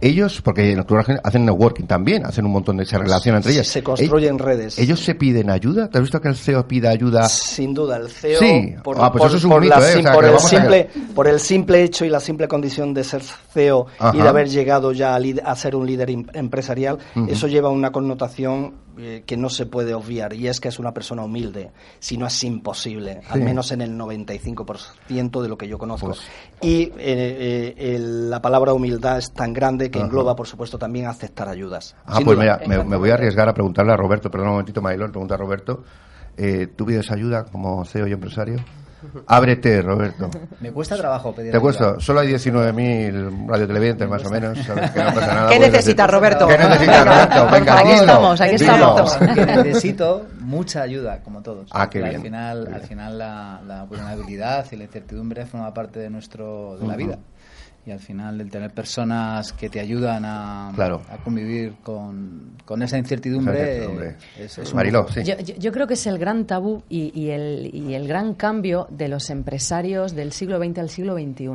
[0.00, 3.38] ellos, porque en el Club Rajín hacen networking también, hacen un montón de, se relacionan
[3.40, 3.66] entre ellas.
[3.66, 4.78] se construyen Ell- redes.
[4.78, 5.88] ¿Ellos se piden ayuda?
[5.90, 7.28] ¿Te has visto que el CEO pida ayuda?
[7.28, 8.74] Sin duda, el CEO, Sí.
[8.84, 9.90] por, Ah, pues por- eso es un por mito, la ¿eh?
[9.90, 12.46] O sim- sea, por el vamos a- simple, por el simple hecho y la simple
[12.46, 14.12] condición de ser CEO y Ajá.
[14.22, 17.26] de haber llegado ya a, a ser un líder em- empresarial, Ujú.
[17.28, 20.92] eso lleva una connotación eh, que no se puede obviar y es que es una
[20.92, 25.78] persona humilde, si no es imposible, al menos en el 95% de lo que yo
[25.78, 26.08] conozco.
[26.08, 26.20] Pues-
[26.60, 30.06] Y eh, eh, el- la palabra humildad es tan grande que Ajá.
[30.06, 31.94] engloba, por supuesto, también aceptar ayudas.
[32.04, 32.58] Ah, Sin pues duda.
[32.66, 35.34] mira, me, me voy a arriesgar a preguntarle a Roberto, perdón un momentito, Mailón, pregunta
[35.34, 35.84] a Roberto.
[36.36, 38.56] Eh, ¿Tú pides ayuda como CEO y empresario?
[39.26, 40.30] Ábrete, Roberto.
[40.60, 42.00] Me cuesta trabajo pedir ¿Te cuesta?
[42.00, 44.58] Solo hay 19.000 radiotelevidentes, más o menos.
[44.66, 44.90] ¿sabes?
[44.90, 45.50] Que no pasa nada.
[45.50, 46.48] ¿Qué necesitas, Roberto?
[46.48, 47.48] ¿Qué necesitas, Roberto?
[47.50, 49.16] Venga, Aquí estamos, aquí estamos.
[49.34, 51.68] que necesito mucha ayuda, como todos.
[51.72, 52.16] Ah, qué bien.
[52.16, 56.86] Al final, al final la, la vulnerabilidad y la incertidumbre forma parte de nuestro de
[56.86, 57.18] la vida.
[57.88, 61.00] Y al final el tener personas que te ayudan a, Claro.
[61.08, 64.16] a convivir con, con esa incertidumbre, Esa incertidumbre.
[64.38, 65.22] es, es un Mariló, sí.
[65.24, 68.34] Yo, yo- yo creo que es el gran tabú y, y el, y el gran
[68.34, 71.48] cambio de los empresarios del siglo XX al siglo XXI.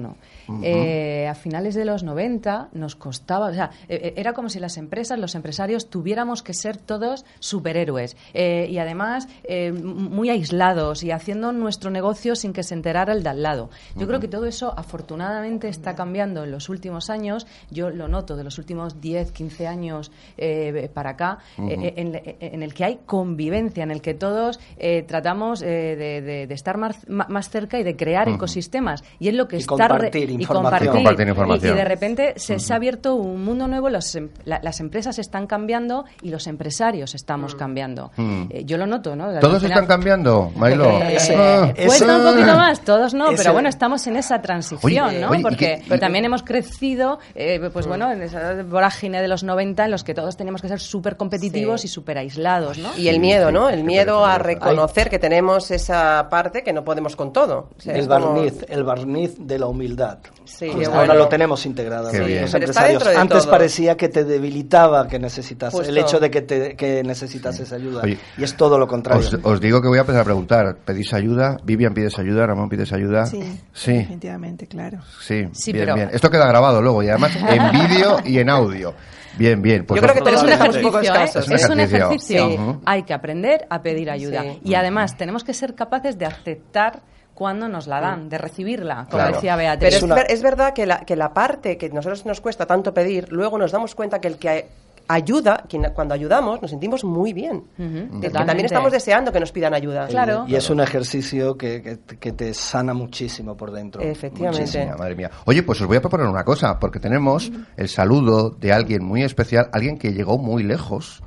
[0.64, 4.60] Eh, a finales de los 90 nos costaba, o sea, eh, eh, era como si
[4.60, 11.04] las empresas, los empresarios, tuviéramos que ser todos superhéroes eh, y además eh, muy aislados
[11.04, 13.70] y haciendo nuestro negocio sin que se enterara el de al lado.
[13.96, 17.48] Yo creo que todo eso afortunadamente está cambiando en los últimos años.
[17.72, 22.74] Yo lo noto de los últimos 10, 15 años eh, para acá, en, en el
[22.74, 27.08] que hay convivencia, en el que todos eh, tratamos eh, de, de- de estar más,
[27.08, 29.04] más cerca y de crear ecosistemas.
[29.20, 29.76] Y es lo que Y está
[30.10, 30.84] compartir información.
[30.84, 31.74] Y compartir Y- información.
[31.74, 35.20] Y, de repente se, se ha abierto un mundo nuevo, los em- la- las empresas
[35.20, 38.12] están cambiando y los empresarios estamos cambiando.
[38.18, 38.44] Mm.
[38.50, 39.26] Eh, yo lo noto, ¿no?
[39.40, 41.72] ¿Todos final- están cambiando, eh, Ese- Ah.
[41.76, 45.20] ese- Cuesta un poquito más, todos no, ese- pero bueno, estamos en esa transición, Oye,
[45.20, 45.30] ¿no?
[45.30, 49.44] oye, ¿y Porque qué- también hemos crecido, eh, pues bueno, en esa vorágine de los
[49.44, 51.88] 90 en los que todos teníamos que ser súper competitivos Sí.
[51.88, 52.90] y súper aislados, ¿no?
[52.98, 53.70] Y el miedo, ¿no?
[53.70, 57.70] El miedo a reconocer que tenemos esa parte que no podemos con todo.
[57.78, 60.20] O sea, el como- barniz, el barniz de la humildad.
[60.46, 61.14] Sí, Pues ahora bueno.
[61.16, 62.12] lo tenemos integrado.
[62.12, 62.42] Bien.
[62.42, 63.04] Los empresarios.
[63.04, 63.52] de Antes todo.
[63.52, 68.02] parecía que te debilitaba que necesitas el hecho de que, te, que necesitas esa ayuda.
[68.04, 69.22] Oye, y es todo lo contrario.
[69.26, 70.76] Os, os digo que voy a empezar a preguntar.
[70.86, 71.58] ¿Pedís ayuda?
[71.64, 72.46] ¿Vivian pides ayuda?
[72.46, 73.26] ¿Ramón pides ayuda?
[73.26, 73.42] Sí,
[73.74, 75.00] Sí, definitivamente, claro.
[75.22, 75.48] sí.
[75.54, 76.10] Sí, bien, pero- bien.
[76.14, 78.94] Esto queda grabado luego y además en vídeo y en audio.
[79.38, 79.86] Bien, bien.
[79.86, 81.04] Pues Yo creo que os- Pero es un un ejercicio, poco ¿eh?
[81.04, 81.50] escasos.
[81.50, 82.06] Es un ejercicio.
[82.08, 82.48] ejercicio.
[82.50, 82.80] Sí.
[82.86, 84.44] Hay que aprender a pedir ayuda.
[84.44, 84.60] Sí.
[84.66, 87.02] Y además tenemos que ser capaces de aceptar
[87.34, 89.36] cuando nos la dan, de recibirla, como Claro.
[89.36, 89.96] decía Pero Beatriz.
[89.96, 93.32] es, ver- es verdad que la, que la parte que nosotros nos cuesta tanto pedir,
[93.32, 94.68] luego nos damos cuenta que el que
[95.08, 97.64] ayuda, quien- cuando ayudamos, nos sentimos muy bien.
[98.22, 100.08] Que también estamos deseando que nos pidan ayuda.
[100.08, 100.46] Claro.
[100.48, 104.02] Y es un ejercicio que, que- que te sana muchísimo por dentro.
[104.02, 104.62] Efectivamente.
[104.62, 104.96] Muchísimo.
[104.98, 105.30] Madre mía.
[105.46, 109.24] Oye, pues os voy a proponer una cosa, porque tenemos el saludo de alguien muy
[109.24, 111.22] especial, alguien que llegó muy lejos,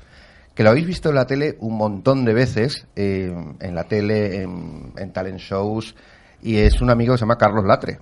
[0.57, 4.42] que lo habéis visto en la tele un montón de veces, eh, en la tele,
[4.42, 5.95] en, en talent shows,
[6.42, 7.99] y es un amigo que se llama Carlos Latre.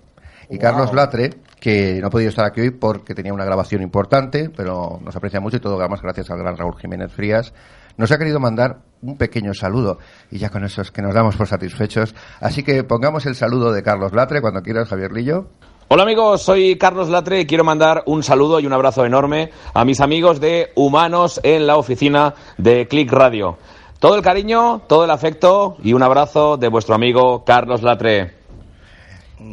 [0.49, 4.51] Y Carlos Latre, que no ha podido estar aquí hoy porque tenía una grabación importante,
[4.57, 7.53] pero nos aprecia mucho y todo, además, gracias al gran Raúl Jiménez Frías,
[7.97, 9.99] nos ha querido mandar un pequeño saludo.
[10.31, 12.15] Y ya con eso es que nos damos por satisfechos.
[12.41, 15.49] Así que pongamos el saludo de Carlos Latre cuando quieras, Javier Lillo.
[15.87, 19.85] Hola amigos, soy Carlos Latre y quiero mandar un saludo y un abrazo enorme a
[19.85, 23.59] mis amigos de Humanos en la oficina de Click Radio.
[23.99, 28.35] Todo el cariño, todo el afecto y un abrazo de vuestro amigo Carlos Latre.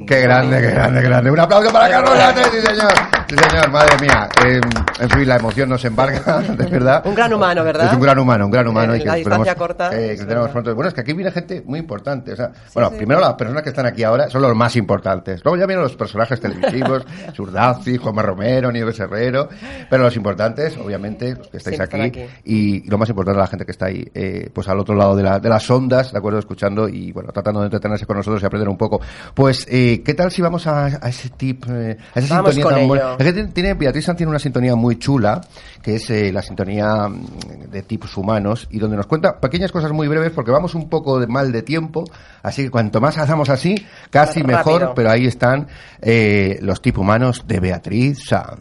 [0.08, 1.32] Qué grande, qué grande, qué grande.
[1.32, 3.21] Un aplauso para Carlos Latre, sí señor.
[3.32, 4.28] Sí señor, madre mía.
[4.46, 4.60] Eh,
[5.00, 7.02] en fin, la emoción nos embarga, de verdad.
[7.06, 7.88] Un gran humano, ¿verdad?
[7.88, 8.94] Es un gran humano, un gran humano.
[8.94, 9.90] Eh, y que la distancia corta.
[9.98, 10.76] eh, que tenemos pronto.
[10.76, 12.34] Bueno, es que aquí viene gente muy importante.
[12.34, 15.42] O sea, bueno, primero las personas que están aquí ahora son los más importantes.
[15.46, 19.48] Luego ya vienen los personajes televisivos, Surdazi, Juanma Romero, Nieves Herrero.
[19.90, 22.12] Pero los importantes, obviamente, los que estáis aquí.
[22.44, 25.24] Y, lo más importante, la gente que está ahí, eh, pues al otro lado de,
[25.24, 26.38] la- de las ondas, ¿de acuerdo?
[26.40, 29.00] Escuchando y, bueno, tratando de entretenerse con nosotros y aprender un poco.
[29.34, 32.88] Pues, eh, ¿qué tal si vamos a, a ese tip, a esa Vamos sintonía tan
[32.90, 33.16] buena?
[33.22, 33.30] Ello.
[33.30, 35.42] Es que tiene- Beatriz Sanz tiene una sintonía muy chula,
[35.82, 39.92] que es eh, la sintonía mm, de tips humanos, y donde nos cuenta pequeñas cosas
[39.92, 42.04] muy breves, porque vamos un poco de mal de tiempo,
[42.44, 43.76] así que cuanto más hacemos así,
[44.10, 44.58] casi Rápido.
[44.58, 45.68] mejor, pero ahí están
[46.02, 48.60] eh, los tips humanos de Beatriz Sanz.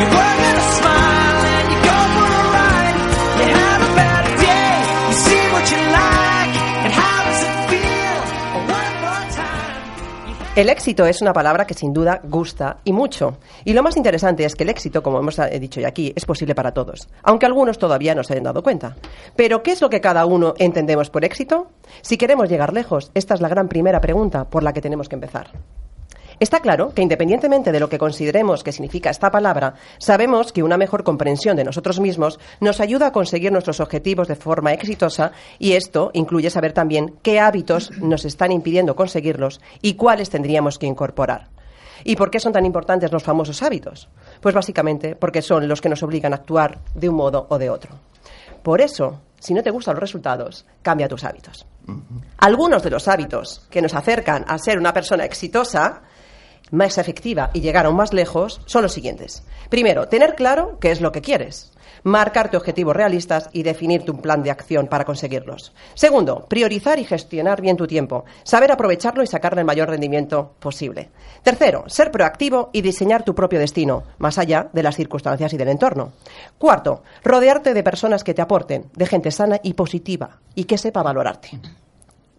[0.00, 0.33] You
[10.56, 13.38] El éxito es una palabra que sin duda gusta y mucho.
[13.64, 16.24] Y lo más interesante es que el éxito, como hemos eh, dicho ya aquí, es
[16.24, 18.94] posible para todos, aunque algunos todavía no se hayan dado cuenta.
[19.34, 21.72] Pero, ¿qué es lo que cada uno entendemos por éxito?
[22.02, 25.16] Si queremos llegar lejos, esta es la gran primera pregunta por la que tenemos que
[25.16, 25.50] empezar.
[26.40, 30.76] Está claro que independientemente de lo que consideremos que significa esta palabra, sabemos que una
[30.76, 35.72] mejor comprensión de nosotros mismos nos ayuda a conseguir nuestros objetivos de forma exitosa y
[35.72, 41.48] esto incluye saber también qué hábitos nos están impidiendo conseguirlos y cuáles tendríamos que incorporar.
[42.02, 44.08] ¿Y por qué son tan importantes los famosos hábitos?
[44.40, 47.70] Pues básicamente porque son los que nos obligan a actuar de un modo o de
[47.70, 47.90] otro.
[48.62, 51.66] Por eso, si no te gustan los resultados, cambia tus hábitos.
[52.38, 56.02] Algunos de los hábitos que nos acercan a ser una persona exitosa,
[56.70, 59.44] más efectiva y llegar aún más lejos son los siguientes.
[59.68, 61.72] Primero, tener claro qué es lo que quieres.
[62.02, 65.72] Marcarte objetivos realistas y definirte un plan de acción para conseguirlos.
[65.94, 68.26] Segundo, priorizar y gestionar bien tu tiempo.
[68.42, 71.10] Saber aprovecharlo y sacarle el mayor rendimiento posible.
[71.42, 75.68] Tercero, ser proactivo y diseñar tu propio destino, más allá de las circunstancias y del
[75.68, 76.12] entorno.
[76.58, 81.02] Cuarto, rodearte de personas que te aporten, de gente sana y positiva y que sepa
[81.02, 81.58] valorarte.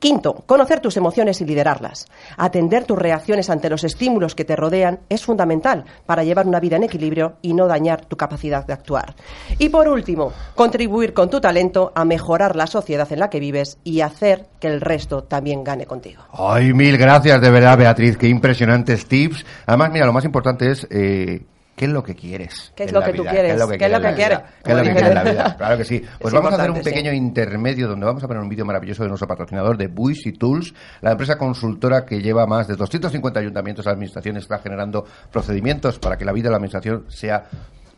[0.05, 2.05] Quinto, conocer tus emociones y liderarlas.
[2.37, 6.75] Atender tus reacciones ante los estímulos que te rodean es fundamental para llevar una vida
[6.75, 9.15] en equilibrio y no dañar tu capacidad de actuar.
[9.57, 13.79] Y por último, contribuir con tu talento a mejorar la sociedad en la que vives
[13.83, 16.21] y hacer que el resto también gane contigo.
[16.33, 18.15] Ay, mil gracias, de verdad, Beatriz.
[18.15, 19.43] Qué impresionantes tips.
[19.65, 21.41] Además, mira, lo más importante es eh,
[21.75, 22.71] qué es lo que quieres.
[22.75, 23.47] ¿Qué es lo que tú quieres?
[23.47, 24.15] ¿Qué es lo que ¿Qué es lo quieres en que la vida?
[24.15, 24.39] quieres?
[24.63, 25.55] ¿Qué es lo que quieres en la vida?
[25.57, 26.03] Claro que sí.
[26.19, 27.17] Pues Es vamos a hacer un pequeño sí.
[27.17, 31.11] intermedio donde vamos a poner un vídeo maravilloso de nuestro patrocinador de Buisi Tools, la
[31.11, 36.25] empresa consultora que lleva más de 250 ayuntamientos a administraciones, está generando procedimientos para que
[36.25, 37.45] la vida de la administración sea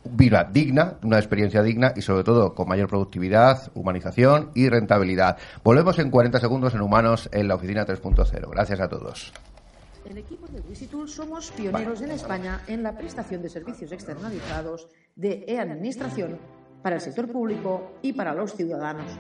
[0.09, 5.37] vida digna, una experiencia digna y sobre todo con mayor productividad, humanización y rentabilidad.
[5.63, 8.49] Volvemos en 40 segundos en Humanos en la oficina 3.0.
[8.49, 9.33] Gracias a todos.
[10.09, 15.43] El equipo de Wisitul somos pioneros en España en la prestación de servicios externalizados de
[15.45, 16.39] e-administración
[16.81, 19.11] para el sector público y para los ciudadanos.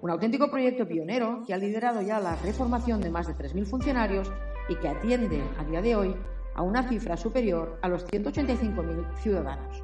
[0.00, 4.32] Un auténtico proyecto pionero que ha liderado ya la reformación de más de 3.000 funcionarios
[4.70, 6.16] y que atiende a día de hoy
[6.54, 9.82] a una cifra superior a los 185.000 ciudadanos.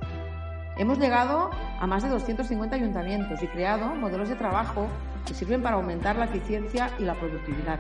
[0.79, 4.87] Hemos llegado a más de 250 ayuntamientos y creado modelos de trabajo
[5.27, 7.79] que sirven para aumentar la eficiencia y la productividad.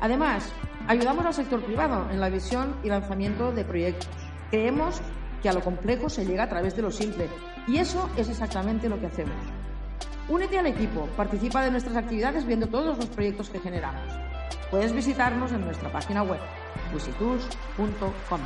[0.00, 0.52] Además,
[0.88, 4.08] ayudamos al sector privado en la visión y lanzamiento de proyectos.
[4.50, 5.00] Creemos
[5.42, 7.28] que a lo complejo se llega a través de lo simple
[7.66, 9.36] y eso es exactamente lo que hacemos.
[10.28, 14.02] Únete al equipo, participa de nuestras actividades viendo todos los proyectos que generamos.
[14.70, 16.40] Puedes visitarnos en nuestra página web,
[16.94, 18.40] wisitools.com.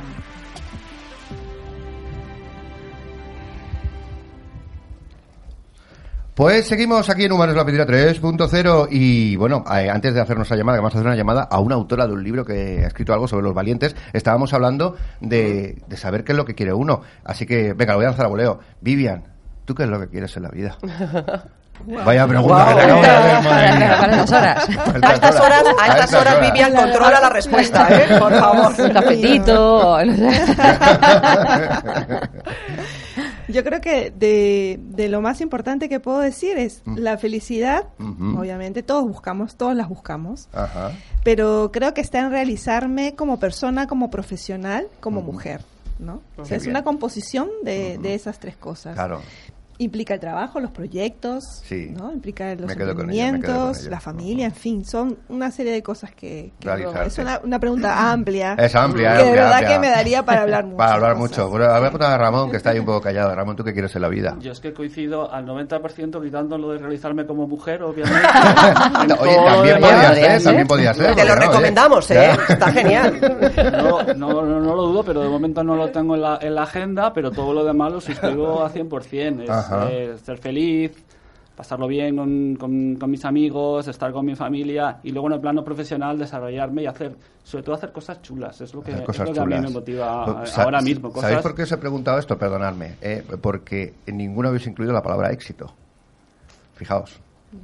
[6.35, 10.57] Pues seguimos aquí en Humanos la Oficina 3.0 y bueno, eh, antes de hacer nuestra
[10.57, 12.87] llamada, que vamos a hacer una llamada a una autora de un libro que ha
[12.87, 16.73] escrito algo sobre los valientes, estábamos hablando de, de saber qué es lo que quiere
[16.73, 16.99] uno.
[17.23, 18.59] Así que, venga, lo voy a lanzar a voleo.
[18.81, 19.23] Vivian,
[19.63, 20.77] ¿tú qué es lo que quieres en la vida?
[22.05, 23.97] Vaya pregunta que te acabo de hacer, madre mía.
[23.99, 24.69] Para las horas.
[25.01, 28.17] A estas horas, a estas horas Vivian controla la respuesta, ¿eh?
[28.19, 28.73] Por favor.
[28.77, 29.97] Un cafetito.
[33.47, 36.97] Yo creo que de, de lo más importante que puedo decir es Mm.
[36.99, 37.87] la felicidad.
[37.99, 40.49] Obviamente todos buscamos, todos las buscamos.
[40.53, 40.91] Ajá.
[41.23, 45.61] Pero creo que está en realizarme como persona, como profesional, como mujer.
[45.97, 46.21] ¿no?
[46.37, 46.71] O sea, es bien.
[46.75, 48.95] una composición de, de esas tres cosas.
[48.95, 49.21] Claro.
[49.77, 51.89] Implica el trabajo, los proyectos, Sí.
[51.97, 52.11] ¿no?
[52.13, 56.53] Implica los emprendimientos, la familia, en fin, son una serie de cosas que...
[56.59, 58.53] que es una, una pregunta amplia.
[58.57, 59.69] Es amplia, Que de amplia, verdad amplia.
[59.73, 60.77] que me daría para hablar mucho.
[60.77, 61.49] Para hablar mucho.
[61.49, 63.35] Bueno, a ver, preguntar a Ramón, que está ahí un poco callado.
[63.35, 64.37] Ramón, ¿tú qué quieres en la vida?
[64.39, 68.21] Yo es que coincido al 90% quitando lo de realizarme como mujer, obviamente.
[69.19, 71.15] Oye, Todo también lo podía demás- ser, también podía ser.
[71.15, 72.31] Te lo no, recomendamos, ¿eh?
[72.47, 73.19] Está genial.
[73.73, 76.55] No, no, no, no lo dudo, pero de momento no lo tengo en la, en
[76.55, 79.43] la agenda, pero todo lo demás lo suscribo a 100%.
[79.43, 79.64] Es Ajá.
[79.89, 80.91] Eh, ser feliz,
[81.55, 85.39] pasarlo bien con, con- con mis amigos, estar con mi familia y luego en el
[85.39, 88.59] plano profesional desarrollarme y hacer, sobre todo hacer cosas chulas.
[88.61, 90.23] Es lo que, es lo que a mí me motiva
[90.57, 91.09] ahora mismo.
[91.11, 92.37] Cosas, ¿Sabéis por qué os he preguntado esto?
[92.37, 92.95] Perdonadme.
[93.01, 95.73] eh, porque en ninguno habéis incluido la palabra éxito.
[96.75, 97.19] Fijaos.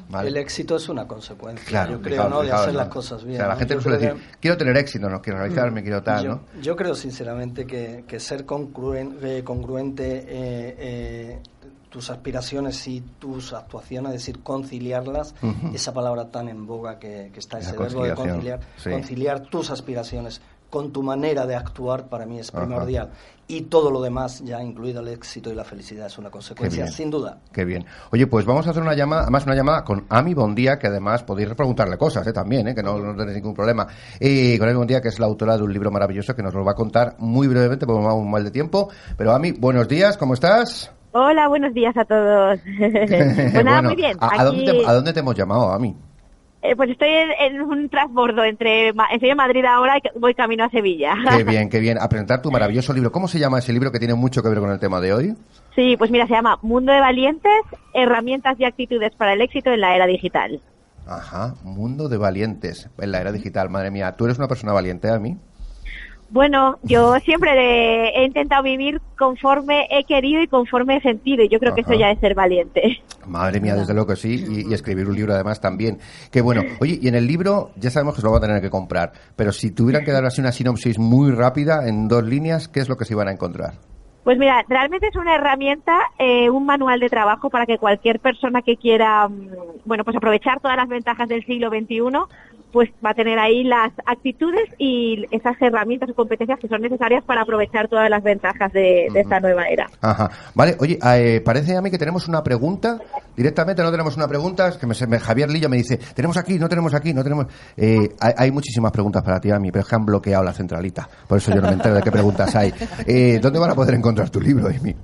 [0.09, 0.29] ¿vale?
[0.29, 2.39] El éxito es una consecuencia, Claro, yo creo, fijaos, ¿no?
[2.39, 2.79] De fijaos, hacer ¿no?
[2.79, 3.35] las cosas bien.
[3.35, 3.59] O sea, la ¿no?
[3.59, 6.41] gente Yo suele decir, que- quiero tener éxito, no quiero realizarme, quiero tal, yo, ¿no?
[6.61, 11.39] yo creo sinceramente que, que ser concluen- eh, congruente eh, eh,
[11.91, 15.35] tus aspiraciones y tus actuaciones, es decir, conciliarlas,
[15.73, 18.89] esa palabra tan en boga que, que está ese verbo de conciliar, sí.
[18.89, 22.65] conciliar tus aspiraciones con tu manera de actuar para mí es Ajá.
[22.65, 23.09] primordial
[23.45, 27.11] y todo lo demás, ya incluido el éxito y la felicidad, es una consecuencia, sin
[27.11, 27.39] duda.
[27.51, 27.85] Qué bien.
[28.13, 31.23] Oye, pues vamos a hacer una llamada, además una llamada con Ami Bondía, que además
[31.23, 32.31] podéis preguntarle cosas, ¿eh?
[32.31, 32.75] También, ¿eh?
[32.75, 33.85] Que no, no tenéis ningún problema.
[34.21, 36.63] Y con Ami Bondía, que es la autora de un libro maravilloso que nos lo
[36.63, 38.89] va a contar muy brevemente, porque vamos un mal de tiempo.
[39.17, 40.91] Pero Ami, buenos días, ¿cómo estás?
[41.11, 42.59] Hola, buenos días a todos.
[43.51, 44.19] pues nada, Bueno, muy bien.
[44.19, 45.97] ¿a, a dónde te, a dónde te hemos llamado, Ami?
[46.61, 50.63] eh, pues estoy en, en un transbordo entre estoy en Madrid ahora y voy camino
[50.63, 51.15] a Sevilla.
[51.27, 51.97] Qué bien, qué bien.
[51.99, 53.11] A presentar tu maravilloso libro.
[53.11, 55.35] ¿Cómo se llama ese libro que tiene mucho que ver con el tema de hoy?
[55.75, 57.51] sí, pues mira, se llama Mundo de Valientes,
[57.93, 60.61] herramientas y actitudes para el éxito en la era digital.
[61.05, 63.69] Ajá, Mundo de Valientes en la era digital.
[63.69, 65.39] Madre mía, ¿tú eres una persona valiente, Ami?
[66.31, 67.51] Bueno, yo siempre
[68.15, 71.93] he intentado vivir conforme he querido y conforme he sentido y yo creo que eso
[71.93, 73.03] ya es ser valiente.
[73.27, 75.99] Madre mía, desde luego que sí, y, y escribir un libro además también.
[76.31, 76.61] Qué bueno.
[76.79, 79.11] Oye, y en el libro ya sabemos que se lo van a tener que comprar,
[79.35, 82.87] pero si tuvieran que dar así una sinopsis muy rápida, en dos líneas, ¿qué es
[82.87, 83.73] lo que se iban a encontrar?
[84.23, 88.61] Pues mira, realmente es una herramienta, eh, un manual de trabajo para que cualquier persona
[88.61, 92.01] que quiera, mm, bueno, pues aprovechar todas las ventajas del siglo XXI,
[92.71, 97.23] pues va a tener ahí las actitudes y esas herramientas o competencias que son necesarias
[97.25, 99.87] para aprovechar todas las ventajas de, de esta nueva era.
[100.01, 100.29] Ajá.
[100.55, 102.99] Vale, oye, eh, parece a mí que tenemos una pregunta.
[103.35, 104.69] Directamente no tenemos una pregunta.
[104.69, 107.47] Es que me, me- Javier Lillo me dice, tenemos aquí, no tenemos aquí, no tenemos...
[107.77, 110.53] Eh, hay, hay muchísimas preguntas para ti, a mí, pero es que han bloqueado la
[110.53, 111.07] centralita.
[111.27, 112.73] Por eso yo no me entero de qué preguntas hay.
[113.05, 114.95] Eh, ¿Dónde van a poder encontrar tu libro, Amy?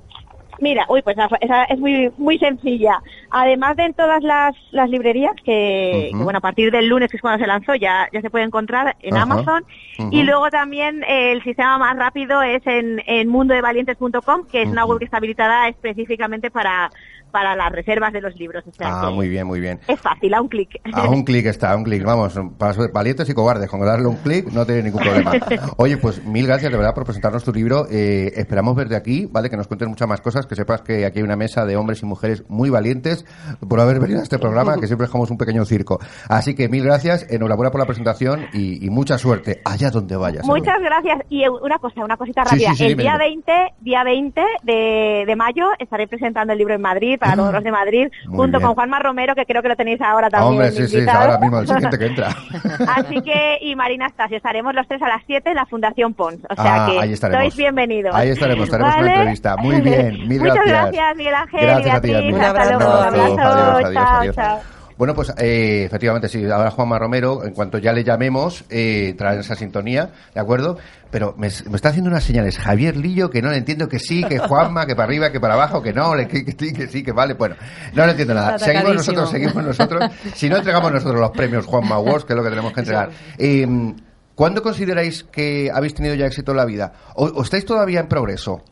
[0.60, 3.00] Mira, uy, pues esa- es muy muy sencilla.
[3.30, 7.16] Además de en todas las, las librerías, que, que, bueno, a partir del lunes, que
[7.16, 9.14] es cuando se lanzó, ya, ya se puede encontrar en.
[9.18, 9.64] Amazon.
[10.12, 14.84] Y luego también eh, el sistema más rápido es en, en mundodevalientes.com, que es una
[14.84, 16.90] web que está habilitada específicamente para,
[17.30, 18.64] para las reservas de los libros.
[18.66, 19.80] O sea Ah, muy bien, muy bien.
[19.86, 20.80] Es fácil, a un clic.
[20.92, 22.04] A un clic está, a un clic.
[22.04, 25.32] Vamos, para ser valientes y cobardes, con darle un clic no tiene ningún problema.
[25.76, 27.86] Oye, pues mil gracias de verdad por presentarnos tu libro.
[27.90, 29.50] Eh, esperamos verte aquí, ¿vale?
[29.50, 32.02] Que nos cuentes muchas más cosas, que sepas que aquí hay una mesa de hombres
[32.02, 33.24] y mujeres muy valientes
[33.68, 35.98] por haber venido a este programa, que siempre dejamos un pequeño circo.
[36.28, 40.46] Así que mil gracias, enhorabuena por la presentación y, y mucha suerte allá donde vayas.
[40.46, 41.18] Muchas gracias.
[41.28, 42.70] Y eh, una cosa, una cosita rápida.
[42.70, 43.42] sí, sí, el día dime.
[43.46, 47.62] 20, día 20 de, de mayo estaré presentando el libro en Madrid para todos los
[47.64, 48.66] de Madrid, Muy junto bien.
[48.66, 50.52] con Juanma Romero, que creo que lo tenéis ahora también.
[50.52, 51.18] Hombre, sí, sí, invitado.
[51.20, 52.28] ahora mismo el siguiente que entra.
[52.96, 56.40] Así que, y Marina Astasio, estaremos los tres a las 7 en la Fundación Pons.
[56.48, 57.42] O sea Ah, que ahí estaremos.
[57.42, 58.14] sois bienvenidos.
[58.14, 59.10] Ahí estaremos, estaremos en ¿Vale?
[59.10, 59.56] una entrevista.
[59.56, 60.82] Muy bien, mil Muchas gracias.
[60.92, 62.10] gracias, Miguel Ángel Gracias y a ti.
[62.12, 62.34] Yasmín.
[62.40, 62.92] Hasta Un luego.
[62.92, 63.34] abrazo.
[63.34, 63.58] Un abrazo.
[63.58, 64.36] Adiós, adiós, chao, adiós.
[64.36, 64.77] chao.
[64.98, 69.38] Bueno, pues eh, efectivamente, sí, ahora Juanma Romero, en cuanto ya le llamemos, eh, trae
[69.38, 70.76] esa sintonía, ¿de acuerdo?
[71.08, 74.24] Pero me, me está haciendo unas señales Javier Lillo que no le entiendo que sí,
[74.24, 77.04] que Juanma, que para arriba, que para abajo, que no, que, que sí, que sí,
[77.04, 77.34] que vale.
[77.34, 77.54] Bueno,
[77.94, 78.58] no le entiendo nada.
[78.58, 80.10] Seguimos nosotros, seguimos nosotros.
[80.34, 83.10] Si no entregamos nosotros los premios Juanma Awards, que es lo que tenemos que entregar.
[83.38, 83.94] Eh,
[84.34, 86.92] ¿Cuándo consideráis que habéis tenido ya éxito en la vida?
[87.14, 88.64] ¿O, o estáis todavía en progreso?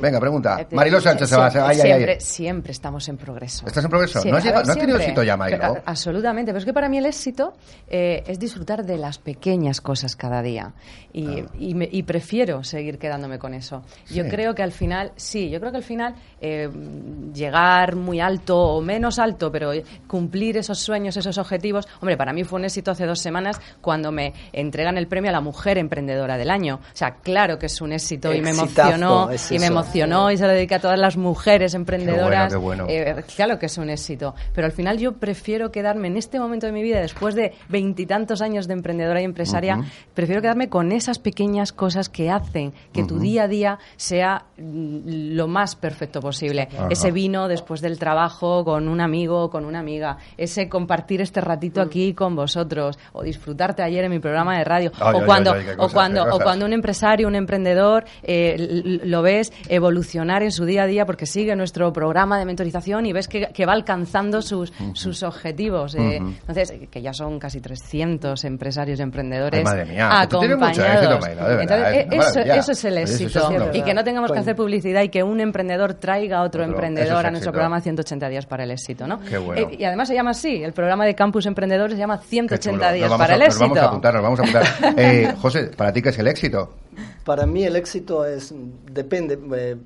[0.00, 0.66] Venga, pregunta.
[0.72, 1.50] Mariló Sánchez se va.
[1.50, 1.68] se va.
[1.68, 1.96] Ay, ay, ay.
[1.98, 3.66] siempre, siempre estamos en progreso.
[3.66, 4.20] ¿Estás en progreso?
[4.20, 5.04] Sí, ¿No has, a llegado- ver, no has tenido siempre.
[5.12, 5.58] éxito ya, Mariló?
[5.60, 7.52] Pero, a- absolutamente, pero es que para mí el éxito
[7.88, 10.72] eh, es disfrutar de las pequeñas cosas cada día
[11.12, 13.82] y, y me- y prefiero seguir quedándome con eso.
[14.10, 16.68] Yo creo que al final, sí, yo creo que al final eh,
[17.32, 19.72] llegar muy alto o menos alto, pero
[20.06, 24.10] cumplir esos sueños, esos objetivos, hombre, para mí fue un éxito hace dos semanas cuando
[24.12, 26.76] me entregan el premio a la mujer emprendedora del año.
[26.82, 30.36] O sea, claro que es un éxito y me emocionó es y me emocionó y
[30.36, 32.52] se lo dediqué a todas las mujeres emprendedoras.
[32.52, 32.86] qué bueno.
[32.88, 36.66] Eh, claro que es un éxito, pero al final yo prefiero quedarme en este momento
[36.66, 39.80] de mi vida, después de veintitantos años de emprendedora y empresaria,
[40.14, 45.34] prefiero quedarme con esas pequeñas cosas que hacen que tu día a día sea mm,
[45.34, 46.68] lo más perfecto posible.
[46.88, 51.40] Ese vino después del trabajo con un amigo o con una amiga, ese compartir este
[51.40, 55.26] ratito aquí con vosotros, o disfrutarte ayer en mi programa de radio, Ay, o ay,
[55.26, 60.52] cuando, ay, o cuando, o cuando un empresario, un emprendedor, eh, lo ves evolucionar en
[60.52, 63.72] su día a día porque sigue nuestro programa de mentorización y ves que, que va
[63.72, 65.94] alcanzando sus, sus objetivos.
[65.94, 66.16] eh.
[66.16, 70.78] Entonces, que ya son casi 300 empresarios y emprendedores Ay, madre mía, acompañados.
[70.78, 73.70] éxito, Mailo, de verdad, Entonces, es una eso, es el es éxito.
[73.72, 76.72] y que no tengamos que hacer publicidad y que un emprendedor traiga a otro Otro,
[76.74, 79.06] emprendedor es a nuestro programa 180 días para el éxito.
[79.06, 79.20] ¿no?
[79.20, 79.68] Qué bueno.
[79.70, 82.78] Eh, y además se llama así, el programa de Campus Emprendedores se llama Qué 180
[82.86, 82.92] chulo.
[82.92, 83.64] días Nos para a- el nos éxito.
[83.64, 84.94] vamos a apuntar, nos vamos a apuntar.
[84.98, 86.74] Eh, José, ¿para ti qué es el éxito?
[87.24, 88.52] Para mí el éxito es
[88.90, 89.38] depende.
[89.56, 89.76] eh,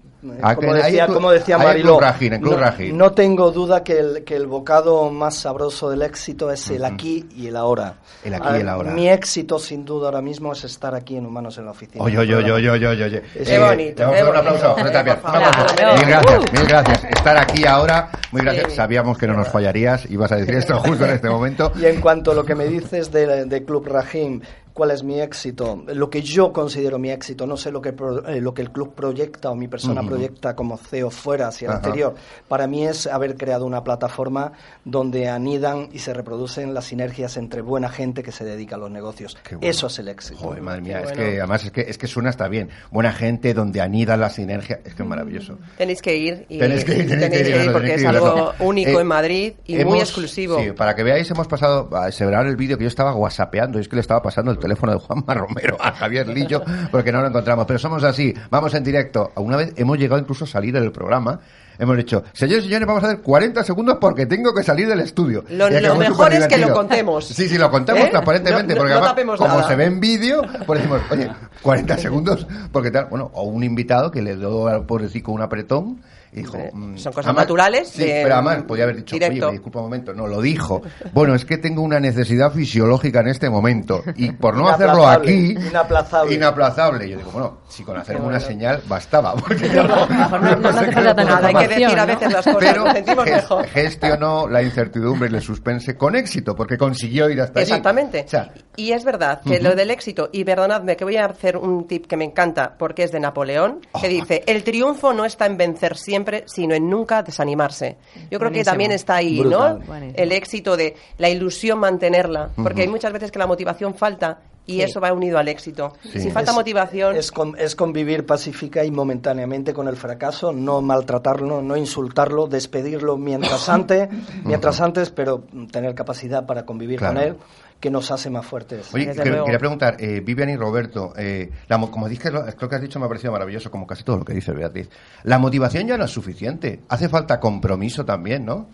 [0.42, 2.00] Ah, como decía, club- como decía Mariló,
[2.40, 6.82] no, no tengo duda que el, que el bocado más sabroso del éxito es el
[6.86, 7.96] aquí y el ahora.
[8.24, 8.90] El aquí y el Ah, ahora.
[8.92, 12.02] Mi éxito, sin duda, ahora mismo es estar aquí en Humanos en la Oficina.
[12.02, 13.22] Oye, oye, oye, oye, oye, oye, oye.
[13.44, 14.76] Qué bonito, te vamos a dar un aplauso.
[14.78, 15.94] Eh.
[15.98, 16.52] Mil gracias, Uh.
[16.56, 17.04] mil gracias.
[17.04, 18.72] Estar aquí ahora, muy gracias.
[18.74, 21.70] Sabíamos que no nos fallarías, ibas a decir esto justo en este momento.
[21.78, 24.40] Y en cuanto a lo que me dices de, de Club Rahim,
[24.74, 25.82] ¿cuál es mi éxito?
[25.86, 28.70] Lo que yo considero mi éxito, no sé lo que, pro- eh, lo que el
[28.72, 31.78] club proyecta o mi persona proyecta como CEO fuera hacia el Ajá.
[31.78, 32.14] exterior.
[32.48, 34.52] Para mí es haber creado una plataforma
[34.84, 38.90] donde anidan y se reproducen las sinergias entre buena gente que se dedica a los
[38.90, 39.36] negocios.
[39.48, 39.60] bueno.
[39.62, 40.40] Eso es el éxito.
[40.40, 42.68] Joder, madre mía, es que además es que, es que suena hasta bien.
[42.90, 44.80] Buena gente donde anida la sinergia.
[44.84, 45.56] Es que es maravilloso.
[45.78, 48.04] Tenéis que ir y Tenéis que ir, tenéis que ir, tenéis tenéis porque que es
[48.04, 48.54] algo ¿verdad?
[48.58, 50.58] único Eh, en Madrid y muy exclusivo.
[50.60, 53.78] Sí, para que veáis, hemos pasado, se verá en el vídeo que yo estaba whatsappeando,
[53.78, 57.12] y es que le estaba pasando el teléfono de Juanma Romero a Javier Lillo, porque
[57.12, 57.64] no lo encontramos.
[57.66, 59.30] Pero somos así, vamos en directo.
[59.36, 61.38] Una vez hemos llegado incluso a salir del programa.
[61.76, 65.00] Hemos dicho, señores y señores, vamos a hacer 40 segundos porque tengo que salir del
[65.00, 65.44] estudio.
[65.50, 67.26] Lo- lo mejor es que lo contemos.
[67.26, 68.08] Sí, sí, lo contamos ¿Eh?
[68.10, 69.68] transparentemente, No- no- porque no además, como nada.
[69.68, 71.28] se ve en vídeo, pues decimos, oye,
[71.62, 76.00] 40 segundos, porque tal, bueno, o un invitado que le dio al pobrecito un apretón
[76.34, 79.34] y dijo, mm, Son cosas además- naturales Sí, de- pero además podía haber dicho, directo.
[79.36, 80.82] oye, me disculpa un momento, no, lo dijo.
[81.12, 85.52] Bueno, es que tengo una necesidad fisiológica en este momento y por no hacerlo aquí,
[85.52, 86.34] Inaplazable.
[86.34, 87.08] inaplazable.
[87.08, 91.14] Yo digo, bueno, si con hacerme una señal bastaba, porque yo no, no hace falta
[91.14, 93.66] tanta Nada, hay que decir a veces las cosas, Pero nos sentimos mejor.
[93.68, 97.70] gestionó la incertidumbre y el suspense con éxito, porque consiguió ir hasta allí.
[97.70, 98.24] Exactamente.
[98.26, 101.56] O sea, Y es verdad que lo del éxito, y perdonadme que voy a hacer
[101.56, 104.00] un tip que me encanta porque es de Napoleón, Oh.
[104.00, 107.96] que dice, el triunfo no está en vencer siempre, sino en nunca desanimarse.
[108.30, 109.78] Yo creo que también está ahí, Brutal.
[109.80, 109.86] ¿no?
[109.86, 110.14] Buenísimo.
[110.22, 114.76] El éxito de la ilusión mantenerla, porque hay muchas veces que la motivación falta y
[114.76, 114.82] Sí.
[114.82, 115.92] eso va unido al éxito.
[116.10, 116.20] Sí.
[116.20, 117.16] Si falta Es- motivación...
[117.16, 123.18] Es, con- es convivir pacífica y momentáneamente con el fracaso, no maltratarlo, no insultarlo, despedirlo
[123.18, 124.08] mientras antes,
[124.42, 127.14] mientras antes, pero tener capacidad para convivir Claro.
[127.14, 127.36] con él,
[127.80, 128.92] que nos hace más fuertes.
[128.94, 132.68] Oye, que- quería preguntar, eh, Vivian y Roberto, eh, la mo- como dije, lo, creo
[132.68, 134.88] que has dicho me ha parecido maravilloso, como casi todo lo que dice Beatriz.
[135.24, 138.68] La motivación ya no es suficiente, hace falta compromiso también, ¿no?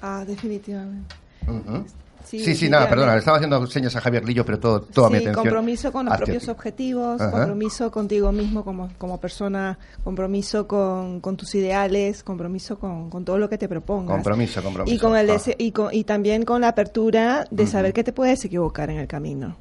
[0.00, 1.14] Ah, definitivamente.
[1.48, 1.84] Ujú.
[2.24, 5.08] Sí, Sí, sí, nada, perdona, le estaba haciendo señas a Javier Lillo, pero todo, toda
[5.10, 5.44] mi sí, atención.
[5.44, 6.50] compromiso con los propios ti.
[6.50, 7.30] objetivos, Ajá.
[7.30, 13.38] compromiso contigo mismo como, como persona, compromiso con, con tus ideales, compromiso con, con todo
[13.38, 14.14] lo que te propongas.
[14.16, 14.94] Compromiso, compromiso.
[14.94, 15.34] Y, con el Ah.
[15.34, 18.98] dese- y, con- y también con la apertura de saber que te puedes equivocar en
[18.98, 19.56] el camino.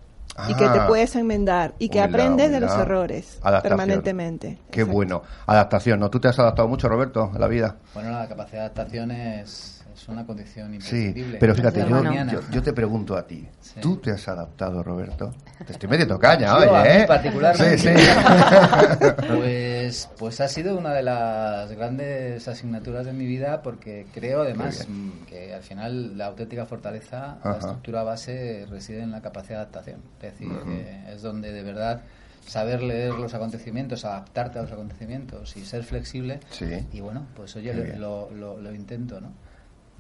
[0.50, 0.88] Y que te Ah.
[0.88, 3.62] puedes enmendar y que Humildad, aprendes de los errores Adaptación.
[3.78, 4.58] permanentemente.
[4.72, 5.22] Qué bueno.
[5.46, 6.10] Adaptación, ¿no?
[6.10, 7.76] ¿Tú te has adaptado mucho, Roberto, a la vida?
[7.94, 9.73] Bueno, la capacidad de adaptación es,
[10.04, 11.38] es una condición Sí, imprescindible.
[11.40, 12.32] pero fíjate, yo, mañana.
[12.34, 13.48] yo, yo te pregunto a ti.
[13.62, 13.80] Sí.
[13.82, 15.34] ¿Tú te has adaptado, Roberto?
[15.66, 17.06] Te estoy metiendo caña, oye, a mí ¿eh?
[17.08, 17.78] particularmente.
[17.78, 17.94] Sí, sí.
[19.28, 24.86] Pues, pues ha sido una de las grandes asignaturas de mi vida porque creo además
[24.88, 27.50] mm, que al final la auténtica fortaleza, Ajá.
[27.52, 30.02] la estructura base reside en la capacidad de adaptación.
[30.22, 32.02] Es decir, que es donde de verdad
[32.46, 36.40] saber leer los acontecimientos, adaptarte a los acontecimientos y ser flexible.
[36.52, 36.86] Sí.
[36.92, 39.32] Y bueno, pues oye, lo- lo intento, ¿no?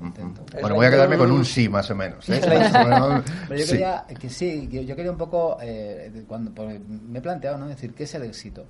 [0.04, 0.43] Intento.
[0.60, 2.28] Bueno, voy a quedarme con un sí, más o menos.
[2.30, 2.41] ¿eh?
[2.43, 3.72] Pero yo sí.
[3.72, 7.68] quería, que sí, yo quería un poco, eh, cuando porque me he planteado, ¿no?
[7.68, 8.66] decir, ¿qué es el éxito?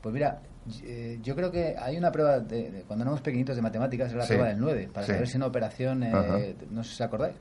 [0.00, 0.40] Pues mira,
[0.84, 4.18] eh, yo creo que hay una prueba, de, de cuando éramos pequeñitos de matemáticas, era
[4.18, 4.28] la Sí.
[4.34, 5.12] prueba del 9, para Sí.
[5.12, 7.34] saber si una operación, eh, no sé si os acordáis.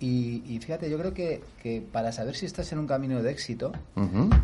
[0.00, 3.30] Y, y fíjate, yo creo que, que para saber si estás en un camino de
[3.30, 3.70] éxito,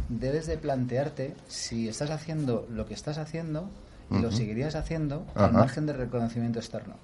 [0.08, 3.68] debes de plantearte si estás haciendo lo que estás haciendo
[4.10, 5.46] y lo seguirías haciendo Ajá.
[5.46, 6.94] al margen del reconocimiento externo.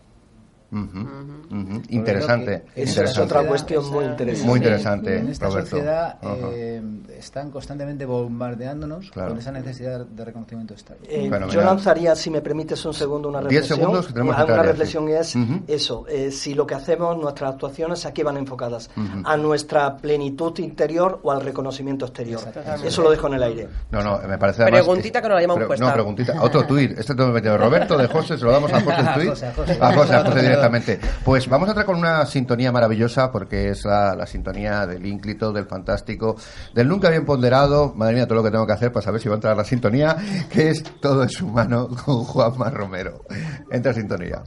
[1.88, 2.64] Interesante.
[2.74, 3.10] Eso interesante.
[3.10, 4.46] es otra cuestión muy interesante.
[4.48, 5.70] Muy interesante, En esta Roberto.
[5.70, 6.82] sociedad eh,
[7.18, 9.30] están constantemente bombardeándonos Claro.
[9.30, 11.04] con esa necesidad de reconocimiento externo.
[11.08, 13.78] Eh, yo lanzaría, si me permites un segundo, una Diez reflexión.
[13.78, 15.12] segundos que tenemos que una reflexión sí.
[15.12, 18.90] es eso, eh, si lo que hacemos, nuestras actuaciones, ¿a qué van enfocadas?
[19.24, 22.40] ¿A nuestra plenitud interior o al reconocimiento exterior?
[22.84, 23.68] Eso lo dejo en el aire.
[23.90, 24.80] No, no, me parece además...
[24.80, 25.86] Preguntita que no la llevamos Pre- puesta.
[25.86, 26.42] No, preguntita.
[26.42, 26.98] Otro tuit.
[26.98, 29.28] Este tengo metido de Roberto, de José, se lo damos a José el A tuit.
[29.30, 29.78] José, a José.
[29.80, 30.98] A José, a José directamente.
[31.24, 35.52] Pues vamos a entrar con una sintonía maravillosa, porque es la, la sintonía del ínclito,
[35.52, 36.36] del fantástico,
[36.74, 37.94] del nunca bien ponderado.
[37.94, 39.64] Madre mía, todo lo que tengo que hacer para saber si va a entrar la
[39.64, 40.16] sintonía,
[40.50, 43.24] que es Todo es humano con Juanma Romero.
[43.70, 44.42] Entra sintonía.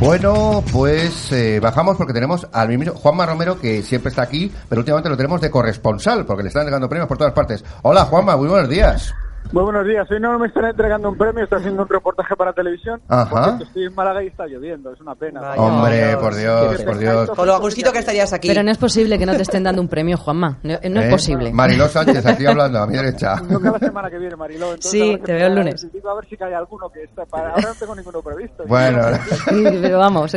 [0.00, 4.80] Bueno, pues eh, bajamos porque tenemos al mismo Juanma Romero que siempre está aquí, pero
[4.80, 7.62] últimamente lo tenemos de corresponsal porque le están entregando premios por todas partes.
[7.82, 9.12] Hola Juanma, muy buenos días.
[9.52, 10.08] Muy buenos días.
[10.08, 13.00] Hoy no me están entregando un premio, estoy haciendo un reportaje para televisión.
[13.08, 13.46] Ajá.
[13.50, 15.40] Porque estoy en Málaga y está lloviendo, es una pena.
[15.40, 15.60] Vaya.
[15.60, 16.98] Hombre, por Dios, por.
[16.98, 17.30] Dios.
[17.30, 18.46] Con lo agustito que estarías aquí.
[18.46, 20.58] Pero no es posible que no te estén dando un premio, Juanma.
[20.62, 21.10] No, no es ¿Eh?
[21.10, 21.52] posible.
[21.52, 23.42] Mariló Sánchez aquí hablando a mi derecha.
[23.52, 24.66] Toca la semana que viene, Mariló.
[24.74, 25.84] entonces Sí, te veo el lunes.
[25.92, 27.50] Digo, a ver si cae alguno que está para...
[27.50, 28.62] Ahora no tengo ninguno previsto.
[28.68, 29.02] Bueno,
[29.48, 30.30] Sí, pero vamos,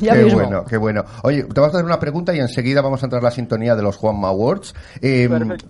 [0.00, 0.40] ya qué mismo.
[0.40, 1.04] bueno, qué bueno.
[1.22, 3.76] Oye, te vas a hacer una pregunta y enseguida vamos a entrar a la sintonía
[3.76, 4.74] de los Juanma Awards.
[5.00, 5.28] Eh.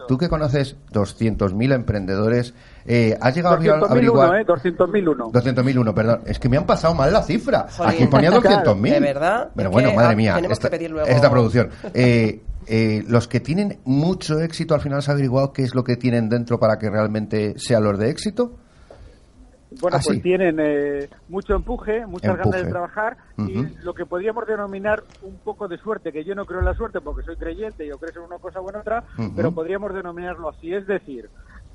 [0.09, 2.55] Tú que conoces 200.000 emprendedores,
[2.87, 4.41] eh, ¿has llegado a 200.001, averiguar...
[4.41, 4.47] ¿eh?
[4.47, 5.33] 200.001.
[5.33, 6.21] 200.001, perdón.
[6.27, 7.67] Es que me han pasado mal la cifra.
[7.85, 8.81] Aquí ponía 200.000.
[8.93, 9.51] ¿De verdad?
[9.55, 11.71] Pero Es bueno, que, madre ah, mía, tenemos esta, que pedir luego- esta producción.
[11.95, 15.83] Eh, eh, los que tienen mucho éxito, al final se ha averiguado qué es lo
[15.83, 18.53] que tienen dentro para que realmente sean los de éxito.
[19.81, 20.21] Bueno, Ah, pues sí.
[20.23, 22.51] tienen eh, mucho empuje, muchas Empuje.
[22.51, 23.55] ganas de trabajar y
[23.85, 27.01] lo que podríamos denominar un poco de suerte, que yo no creo en la suerte
[27.01, 29.05] porque soy creyente y yo creo en una cosa o en otra,
[29.37, 31.31] pero podríamos denominarlo así, es decir,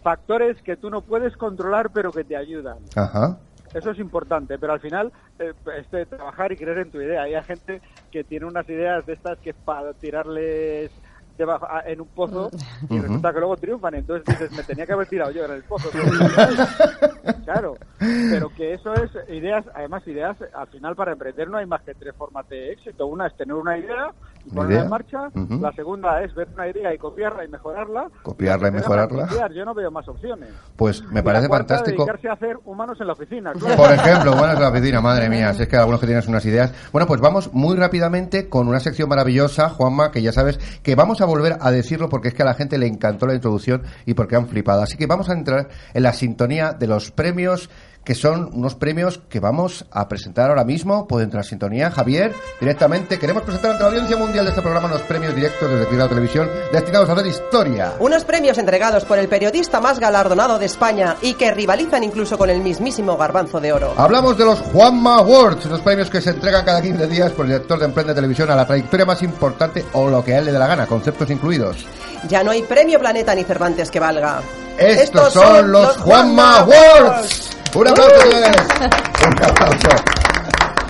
[0.06, 2.78] factores que tú no puedes controlar pero que te ayudan.
[2.95, 3.39] Ajá.
[3.74, 7.24] Eso es importante, pero al final eh, es de trabajar y creer en tu idea.
[7.24, 7.82] Hay gente
[8.12, 10.91] que tiene unas ideas de estas que es para tirarles
[11.39, 12.51] debajo, a- en un pozo
[12.88, 13.95] y resulta que luego triunfan.
[13.95, 15.89] Entonces dices, me tenía que haber tirado yo en el pozo.
[17.45, 17.74] claro,
[18.30, 21.95] pero que eso es ideas, además ideas, al final para emprender no hay más que
[21.95, 23.08] tres formas de éxito.
[23.08, 24.14] Una es tener una idea
[24.54, 25.30] ponerla en marcha.
[25.62, 28.08] La segunda es ver una idea y copiarla y mejorarla.
[28.24, 29.28] Copiarla y mejorarla.
[29.28, 29.52] copiar.
[29.54, 30.50] Yo no veo más opciones.
[30.76, 32.06] Pues me Y la parece cuarta, fantástico.
[32.06, 33.54] dedicarse a hacer humanos en la oficina.
[33.54, 33.76] claro.
[33.76, 36.46] Por ejemplo, bueno, es la oficina, madre mía, si es que algunos que tienes unas
[36.46, 36.74] ideas.
[36.91, 41.22] Bueno, pues vamos muy rápidamente con una sección maravillosa, Juanma, que ya sabes que vamos
[41.22, 44.14] a volver a decirlo porque es que a la gente le encantó la introducción y
[44.14, 44.82] porque han flipado.
[44.82, 47.70] Así que vamos a entrar en la sintonía de los premios
[48.06, 51.08] que son unos premios que vamos a presentar ahora mismo.
[51.08, 53.20] Puede entrar sintonía, Javier, directamente.
[53.20, 56.49] Queremos presentar ante la audiencia mundial de este programa unos premios directos desde Cuidado Televisión
[56.72, 57.93] destinados a hacer historia.
[57.99, 62.49] Unos premios entregados por el periodista más galardonado de España y que rivalizan incluso con
[62.49, 63.93] el mismísimo Garbanzo de Oro.
[63.97, 67.53] Hablamos de los Juanma Awards, unos premios que se entregan cada 15 días por el
[67.53, 70.51] director de Emprende Televisión a la trayectoria más importante o lo que a él le
[70.51, 71.86] dé la gana, conceptos incluidos.
[72.30, 74.41] Ya no hay premio Planeta ni Cervantes que valga.
[74.78, 77.45] Estos, son, los Juanma Awards.
[77.76, 78.16] Un aplauso.
[78.22, 78.68] señores.
[79.28, 79.90] Un aplauso.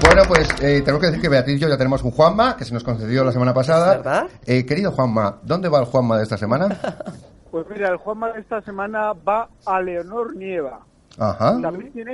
[0.05, 2.65] Bueno, pues eh, tenemos que decir que Beatriz y yo ya tenemos un Juanma que
[2.65, 3.97] se nos concedió la semana pasada.
[3.97, 4.27] ¿Verdad?
[4.45, 6.67] Eh, querido Juanma, ¿dónde va el Juanma de esta semana?
[7.51, 10.81] Pues mira, el Juanma de esta semana va a Leonor Nieva.
[11.17, 11.57] Ajá.
[11.61, 12.09] ¿Sabéis quién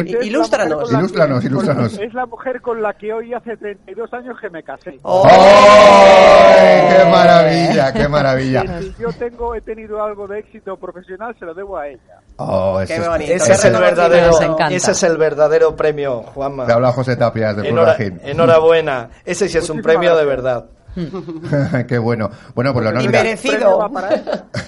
[0.00, 0.06] es?
[0.22, 0.28] Sí.
[0.28, 0.92] ilústranos.
[0.92, 1.98] Ilústranos, ilústranos.
[1.98, 4.98] Es la mujer con la que hoy hace 32 años que me casé.
[5.02, 5.24] Oh.
[5.28, 8.62] ¡Ay, ¡Qué maravilla, qué maravilla!
[8.80, 12.20] Si yo tengo, he tenido algo de éxito profesional, se lo debo a ella.
[12.36, 13.32] Oh, eso Qué es- bonito.
[13.32, 14.30] Ese es el verdadero,
[14.70, 16.66] ese es el verdadero premio, Juanma.
[16.66, 19.10] Te habla José Tapias de Enhora- enhorabuena.
[19.24, 20.44] Ese sí es un Muchísimas premio de gracias.
[20.44, 20.64] verdad.
[21.88, 22.30] Qué bueno.
[22.54, 23.78] Bueno, pues lo no Y mira- merecido.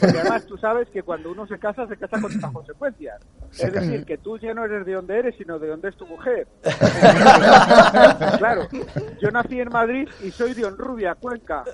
[0.01, 3.21] Porque además tú sabes que cuando uno se casa, se casa con las consecuencias.
[3.51, 5.97] Se es decir, que tú ya no eres de donde eres, sino de donde es
[5.97, 6.47] tu mujer.
[8.39, 8.69] claro,
[9.21, 11.65] yo nací en Madrid y soy de Honrubia, Cuenca.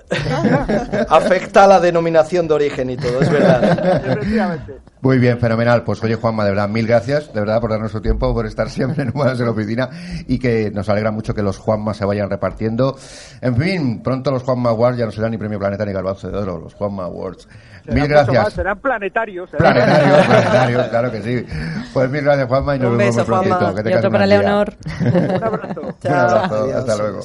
[1.09, 4.05] Afecta a la denominación de origen y todo, es verdad.
[4.05, 4.73] Efectivamente.
[5.03, 5.83] Muy bien, fenomenal.
[5.83, 8.69] Pues oye, Juanma, de verdad, mil gracias, de verdad, por darnos su tiempo, por estar
[8.69, 9.89] siempre en Humanos en la Oficina
[10.27, 12.97] y que nos alegra mucho que los Juanma se vayan repartiendo.
[13.41, 16.37] En fin, pronto los Juanma Awards ya no serán ni Premio Planeta ni Garbanzo de
[16.37, 17.47] Oro, los Juanma Awards.
[17.83, 18.43] Serán Mil gracias.
[18.45, 19.49] más, serán planetarios.
[19.51, 21.45] serán- Planetarios, planetarios, claro que sí.
[21.93, 23.55] Pues mil gracias, Juanma, y nos Un vemos beso, muy prontito.
[23.57, 23.75] Juanma.
[23.75, 24.25] Que Y tengas otro un para.
[24.25, 24.73] Leonor.
[25.01, 25.81] Un abrazo.
[25.81, 26.75] Un abrazo, Adiós.
[26.77, 27.19] hasta luego.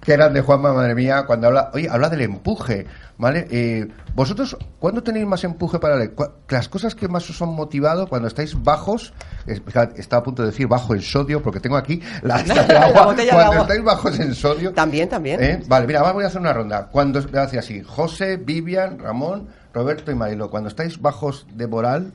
[0.00, 2.86] Qué grande Juanma, madre mía, cuando habla, oye, habla del empuje,
[3.18, 3.46] ¿vale?
[3.50, 6.14] Eh, vosotros, ¿cuándo tenéis más empuje para leer?
[6.48, 9.12] Las cosas que más os han motivado cuando estáis bajos,
[9.46, 9.62] es-
[9.96, 13.04] estaba a punto de decir bajo en sodio, porque tengo aquí la, La de agua.
[13.06, 13.62] botella de cuando agua.
[13.62, 14.72] estáis bajos en sodio.
[14.72, 15.42] También, también.
[15.42, 15.62] ¿eh?
[15.66, 16.88] Vale, mira, voy a hacer una ronda.
[16.90, 22.12] Cuando, decir así, José, Vivian, Ramón, Roberto y Marilo, cuando estáis bajos de moral,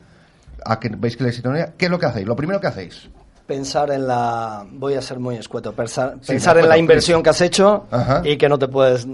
[0.66, 2.28] a que veis que la sintonía, ¿qué es lo que hacéis?
[2.28, 3.10] Lo primero que hacéis.
[3.48, 4.66] Pensar en la.
[4.72, 5.72] Voy a ser muy escueto.
[5.74, 8.22] Pensar, Sí, pensar en la inversión que has hecho Ajá.
[8.26, 9.10] y que no te puedes eh,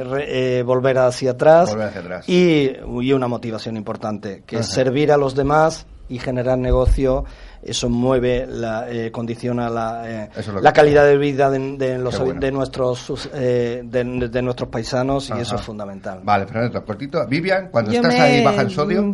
[0.00, 1.70] eh, re- eh, volver hacia atrás.
[1.70, 2.28] Volver hacia atrás.
[2.28, 2.70] Y,
[3.00, 7.24] y una motivación importante, que es servir a los demás y generar negocio.
[7.62, 12.16] Eso mueve, la, eh, condiciona la, eh, es la calidad de vida de, de los,
[12.20, 12.38] bueno.
[12.40, 15.42] de, nuestros, sus- eh, de, de nuestros paisanos y Ajá.
[15.42, 16.20] eso es fundamental.
[16.22, 17.26] Vale, Fernando, cortito.
[17.26, 19.12] Vivian, cuando Yo estás me- ahí baja el sodio.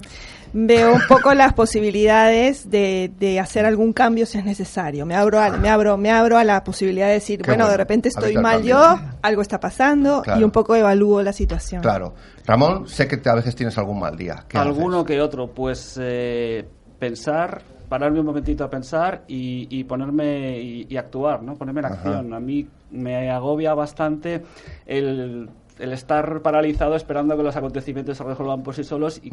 [0.57, 5.05] Veo un poco las posibilidades de, de hacer algún cambio si es necesario.
[5.05, 7.71] Me abro, a, me abro, me abro a la posibilidad de decir, bueno, bueno.
[7.73, 8.77] de repente estoy mal cambio.
[8.79, 10.41] yo, algo está pasando Claro.
[10.41, 11.83] y un poco evalúo la situación.
[11.83, 12.15] Claro.
[12.47, 14.45] Ramón, sé que te- a veces tienes algún mal día.
[14.49, 16.65] ¿Qué Alguno que otro, pues eh,
[17.01, 21.55] pensar, pararme un momentito a pensar y, y ponerme y, y actuar, ¿no?
[21.57, 21.95] Ponerme en Ajá.
[21.97, 22.33] acción.
[22.33, 24.43] A mí me agobia bastante
[24.87, 29.31] el, el estar paralizado esperando que los acontecimientos se resuelvan por sí solos y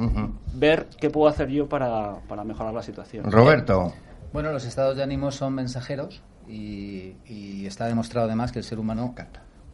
[0.54, 3.32] ver qué puedo hacer yo para, para mejorar la situación.
[3.32, 3.94] Roberto.
[4.34, 8.80] Bueno, los estados de ánimo son mensajeros y, y está demostrado además que el ser
[8.80, 9.14] humano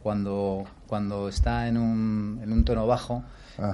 [0.02, 3.22] cuando, cuando está en un, en un tono bajo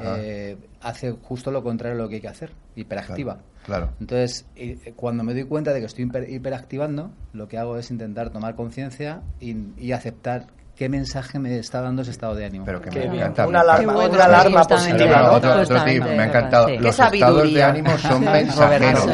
[0.02, 3.38] eh, hace justo lo contrario de lo que hay que hacer, hiperactiva.
[3.66, 3.90] Claro.
[4.00, 7.90] Entonces, eh, cuando me doy cuenta de que estoy hiper- hiperactivando, lo que hago es
[7.90, 12.64] intentar tomar conciencia y, y aceptar qué mensaje me está dando ese estado de ánimo.
[12.64, 13.14] Pero que Qué me bien.
[13.22, 13.46] encanta.
[13.46, 14.14] Una alarma, Qué bueno.
[14.14, 15.32] una alarma Justamente, positiva, ¿no?
[15.34, 16.68] Otro, otro tip, me ha encantado.
[16.68, 16.78] sí.
[16.78, 19.06] Los estados de ánimo son mensajeros.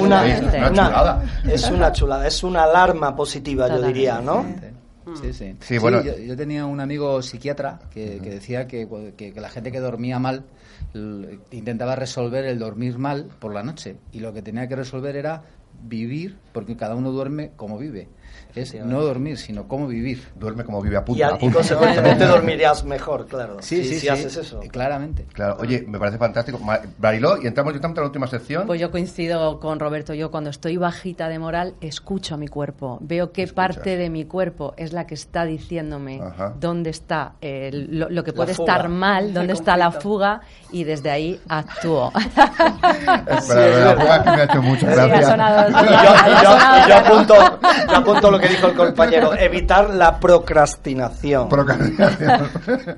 [1.46, 4.44] Es una chulada, es una alarma positiva, yo diría, ¿no?
[5.20, 5.56] Sí, sí.
[5.61, 6.02] Sí, bueno.
[6.02, 8.86] yo, yo tenía un amigo psiquiatra que, que decía que,
[9.16, 10.44] que- que la gente que dormía mal
[10.94, 15.16] l- intentaba resolver el dormir mal por la noche y lo que tenía que resolver
[15.16, 15.42] era
[15.82, 18.08] vivir, porque cada uno duerme como vive.
[18.55, 20.26] Es no dormir, sino cómo vivir.
[20.34, 21.55] Duerme como vive, Y, apunta, al- y apunta.
[21.59, 23.57] consecuentemente dormirías mejor, claro.
[23.61, 24.61] Sí, sí, si sí, haces eso.
[24.70, 25.26] Claramente.
[25.32, 26.59] Claro, oye, me parece fantástico.
[26.98, 28.66] Mariló, y entramos directamente a la última sección.
[28.66, 30.14] Pues yo coincido con Roberto.
[30.14, 32.98] Yo cuando estoy bajita de moral, escucho a mi cuerpo.
[33.01, 36.55] Veo qué parte de mi cuerpo es la que está diciéndome Ajá.
[36.59, 40.40] dónde está eh, lo, lo que puede estar mal, dónde está la fuga
[40.72, 42.12] y desde ahí actúo.
[43.26, 45.18] Espera, la fuga que me ha hecho mucho Sí, gracia.
[45.18, 47.34] ha sonado, Y yo, y yo- y yo apunto,
[47.90, 51.49] yo apunto lo que dijo el compañero, evitar la procrastinación.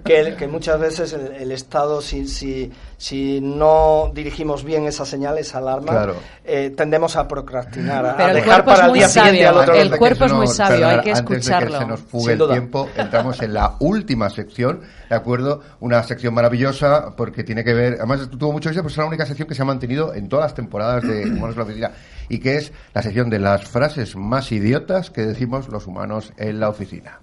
[0.04, 5.38] que, que muchas veces el, el Estado, si, si, si no dirigimos bien esa señal,
[5.38, 6.16] esa alarma, Claro.
[6.44, 9.56] eh, tendemos a procrastinar, a, Pero a el dejar para el día siguiente sabio, al
[9.62, 9.74] otro.
[9.74, 11.70] el Antes de cuerpo es muy nos- sabio, hay que antes de escucharlo.
[11.70, 15.60] que se nos fugue el tiempo, entramos en la última sección, ¿de acuerdo?
[15.80, 19.26] Una sección maravillosa porque tiene que ver, además tuvo mucho éxito, pues es la única
[19.26, 21.90] sección que se ha mantenido en todas las temporadas de Humanos la Oficina
[22.28, 26.60] y que es la sección de las frases más idiotas que decimos los humanos en
[26.60, 27.20] la oficina.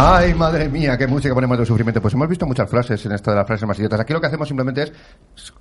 [0.00, 2.00] Ay, madre mía, qué música ponemos de sufrimiento.
[2.00, 3.98] Pues hemos visto muchas frases en esto de las frases más idiotas.
[3.98, 4.92] Aquí lo que hacemos simplemente es,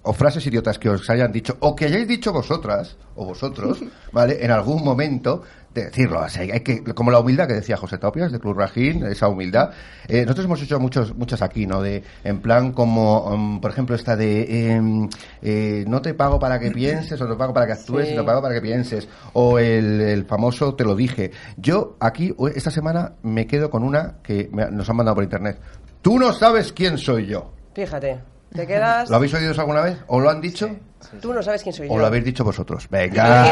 [0.04, 3.80] o frases idiotas que os hayan dicho, o que hayáis dicho vosotras, o vosotros,
[4.12, 4.38] ¿vale?
[4.46, 5.42] En algún momento,
[5.74, 6.22] de decirlo.
[6.22, 9.28] O sea, hay que, como la humildad que decía José Topias, de Club Rajín, esa
[9.28, 9.72] humildad.
[10.08, 11.82] Eh, nosotros hemos hecho muchos, muchas aquí, ¿no?
[11.82, 15.08] De, en plan como, um, por ejemplo, esta de, em,
[15.42, 18.14] eh, no te pago para que pienses, o te pago para que actúes, Sí.
[18.14, 19.08] y te pago para que pienses.
[19.34, 21.32] O el, el famoso te lo dije.
[21.58, 25.60] Yo aquí, esta semana, me quedo con una que me- nos han mandado por internet.
[26.02, 27.52] Tú no sabes quién soy yo.
[27.76, 28.20] Fíjate,
[28.54, 29.10] te quedas...
[29.10, 29.98] ¿Lo habéis oído alguna vez?
[30.08, 30.70] ¿O lo han dicho?
[31.22, 31.94] Tú no sabes quién soy yo.
[31.94, 32.88] ¿O lo habéis dicho vosotros?
[32.90, 33.48] Venga.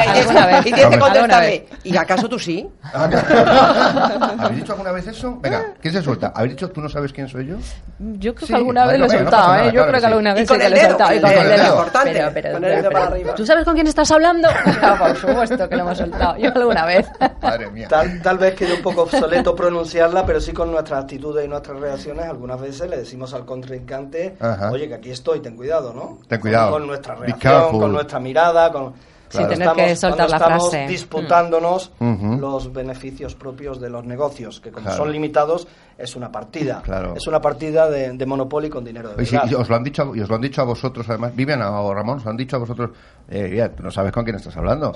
[0.60, 1.00] y- tienes que Hombre.
[1.00, 1.68] contestarle.
[1.84, 2.68] ¿Y acaso tú sí?
[2.94, 5.38] ¿Habéis dicho alguna vez eso?
[5.42, 6.34] Venga, ¿quién se suelta?
[6.36, 7.56] ¿Habéis dicho tú no sabes quién soy yo?
[8.00, 9.66] Yo creo Sí, que alguna vez lo he no soltado, ¿eh?
[9.66, 10.40] Yo claro creo que alguna sí.
[10.40, 11.14] vez sí que lo he soltado.
[11.14, 11.66] Y el con el dedo.
[11.76, 13.36] Importante, Pero, pero, con el pero, dedo para arriba.
[13.36, 14.50] ¿Tú sabes con quién estás hablando?
[15.00, 16.38] Por supuesto que lo hemos soltado.
[16.38, 17.08] Yo alguna vez.
[17.42, 17.88] Madre mía.
[17.90, 21.80] Tal, tal vez quede un poco obsoleto pronunciarla, pero sí con nuestras actitudes y nuestras
[21.80, 24.72] reacciones, algunas veces le decimos al contrincante, Ajá.
[24.72, 26.20] oye, que aquí estoy, ten cuidado, ¿no?
[26.28, 26.72] Ten cuidado.
[26.72, 27.35] Con, nuestra reacción,
[27.72, 28.94] con nuestra mirada, con...
[29.28, 30.88] Sí, cuando tener que soltar la estamos frase.
[30.88, 34.98] disputándonos los beneficios propios de los negocios, que como Claro.
[35.04, 35.68] son limitados,
[35.98, 36.82] es una partida.
[36.84, 37.16] Claro.
[37.18, 39.46] Es una partida de, de Monopoly con dinero de verdad.
[39.50, 41.94] y os lo han dicho, y os lo han dicho a vosotros, además, Viviana o
[41.94, 42.92] Ramón, os lo han dicho a vosotros,
[43.28, 44.96] eh, tú no sabes con quién estás hablando.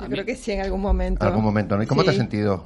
[0.00, 1.22] Yo creo que sí, en algún momento.
[1.24, 1.82] En algún momento, ¿no?
[1.82, 2.64] ¿Y cómo te has sentido?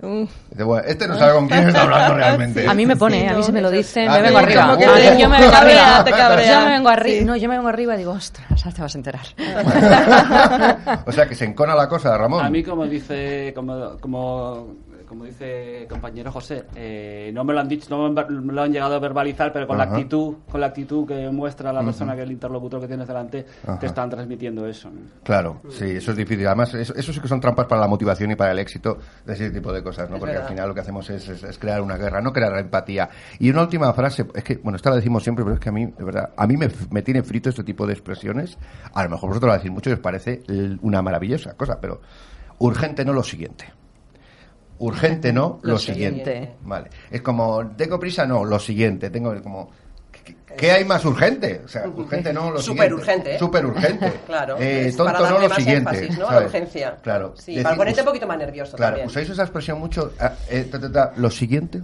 [0.00, 2.66] Bueno, este no sabe con quién está hablando realmente.
[2.68, 3.28] A mí me pone, Sí, ¿eh?
[3.28, 4.78] a mí no, se me lo dicen, Ah, me vengo arriba.
[4.78, 6.04] Yo me- vengo arriba.
[6.04, 6.52] te cabrea.
[6.60, 7.18] Yo me vengo arriba.
[7.20, 7.24] Sí.
[7.24, 9.26] No, yo me vengo arriba y digo, ostras, ahora te vas a enterar.
[11.06, 12.44] o sea, que se encona la cosa, Ramón.
[12.44, 14.74] A mí, como dice, como, como,
[15.06, 18.72] como dice el compañero José, eh, no me lo han dicho, no me lo han
[18.72, 19.90] llegado a verbalizar, pero con Ajá.
[19.90, 23.06] la actitud, con la actitud que muestra la persona que es el interlocutor que tienes
[23.06, 23.78] delante, Ajá.
[23.78, 24.90] te están transmitiendo eso.
[25.22, 26.46] Claro, sí, eso es difícil.
[26.46, 29.32] Además, eso, eso sí que son trampas para la motivación y para el éxito de
[29.32, 30.16] ese tipo de cosas, ¿no?
[30.16, 32.58] Es Porque al final lo que hacemos es, es- es crear una guerra, no crear
[32.58, 33.08] empatía.
[33.38, 35.72] Y una última frase, es que, bueno, esta la decimos siempre, pero es que a
[35.72, 38.58] mí, de verdad, a mí me, me tiene frito este tipo de expresiones.
[38.92, 40.42] A lo mejor vosotros lo decís mucho y os parece
[40.82, 42.00] una maravillosa cosa, pero
[42.58, 43.66] urgente no lo siguiente.
[44.78, 46.24] Urgente no lo, Lo siguiente.
[46.24, 46.54] siguiente.
[46.62, 46.90] Vale.
[47.10, 49.08] Es como, tengo prisa, no, lo siguiente.
[49.10, 49.70] Tengo como,
[50.56, 51.62] ¿qué, hay más urgente?
[51.64, 52.94] O sea, urgente no lo Súper siguiente.
[52.94, 53.38] urgente, ¿eh?
[53.38, 54.12] Súper urgente.
[54.26, 55.90] Claro, Eh, tonto para no lo más siguiente.
[55.98, 56.28] énfasis, ¿no?
[56.28, 56.46] A la ¿sabes?
[56.54, 56.96] urgencia.
[57.02, 57.34] Claro.
[57.36, 59.08] Sí, Decir, para ponerte un poquito más nervioso Claro, también.
[59.08, 60.12] usáis esa expresión mucho.
[60.20, 61.80] ah, eh, ta, ta, ta, lo siguiente.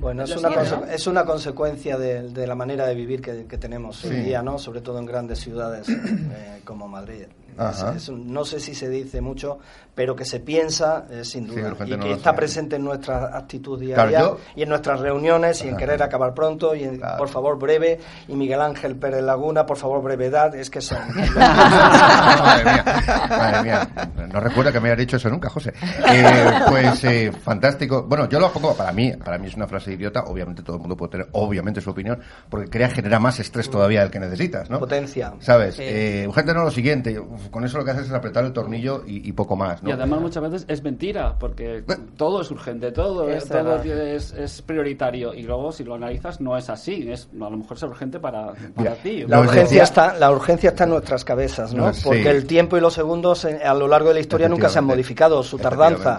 [0.00, 0.84] Bueno, es una, ¿no?
[0.86, 4.16] es una consecuencia de, de la manera de vivir que, que tenemos hoy Sí.
[4.22, 4.58] día, ¿no?
[4.58, 7.24] Sobre todo en grandes ciudades eh, como Madrid.
[7.58, 9.58] Es- es no sé si se dice mucho,
[9.94, 14.32] pero que se piensa, eh, sin duda, y que está presente en nuestra actitud diaria
[14.56, 17.18] y en nuestras reuniones y en querer acabar pronto y en, Claro.
[17.18, 20.98] por favor breve y Miguel Ángel Pérez Laguna, por favor brevedad, es que son
[21.34, 22.84] madre mía,
[23.28, 23.88] madre mía.
[24.32, 25.72] No recuerdo que me hayas dicho eso nunca, José.
[26.08, 28.02] Eh, pues eh, fantástico.
[28.08, 30.24] Bueno, yo lo pongo para mí, para mí es una frase idiota.
[30.24, 34.00] Obviamente todo el mundo puede tener, obviamente su opinión, porque crea genera más estrés todavía
[34.00, 34.78] del que necesitas, ¿no?
[34.80, 35.32] potencia.
[35.40, 35.76] ¿Sabes?
[35.78, 37.18] Eh, urgente no lo siguiente.
[37.18, 39.88] Uf, Con eso lo que haces es apretar el tornillo y, y poco más, ¿no?
[39.88, 41.84] Y además muchas veces es mentira, porque
[42.16, 45.34] todo es urgente, todo, Es todo es, es prioritario.
[45.34, 47.10] Y luego, si lo analizas, no es así.
[47.10, 49.24] Es, a lo mejor es urgente para, para ti.
[49.26, 51.86] La urgencia, decía- está, la urgencia está en nuestras cabezas, ¿no?
[51.86, 52.02] No, sí.
[52.04, 54.84] Porque el tiempo y los segundos a lo largo de la historia nunca se han
[54.84, 56.18] modificado, su tardanza.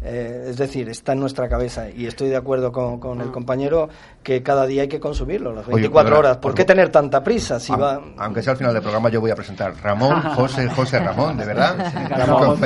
[0.00, 3.88] Eh, es decir, está en nuestra cabeza y estoy de acuerdo con, con el compañero
[4.22, 6.36] que cada día hay que consumirlo, las Oye, 24 perdona, horas.
[6.38, 7.58] ¿Por qué tener tanta prisa?
[7.58, 8.00] Si va...
[8.18, 11.44] Aunque sea al final del programa, yo voy a presentar Ramón, José, José Ramón, de
[11.46, 11.76] verdad.
[12.10, 12.58] Ramón.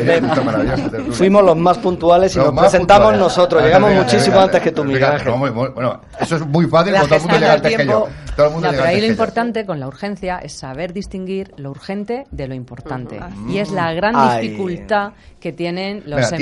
[1.12, 3.20] Fuimos los más puntuales y Los nos más presentamos puntuales.
[3.20, 3.62] nosotros.
[3.62, 5.02] Ah, Llegamos venga, muchísimo venga, antes que tú, Miguel
[5.74, 8.08] bueno, eso es muy fácil, todo el mundo llega antes que yo.
[8.36, 9.12] Todo el mundo No, pero ahí lo que yo.
[9.12, 13.20] importante con la urgencia es saber distinguir lo urgente de lo importante.
[13.48, 14.48] Y es la gran Ay.
[14.48, 16.36] dificultad que tienen los Venga,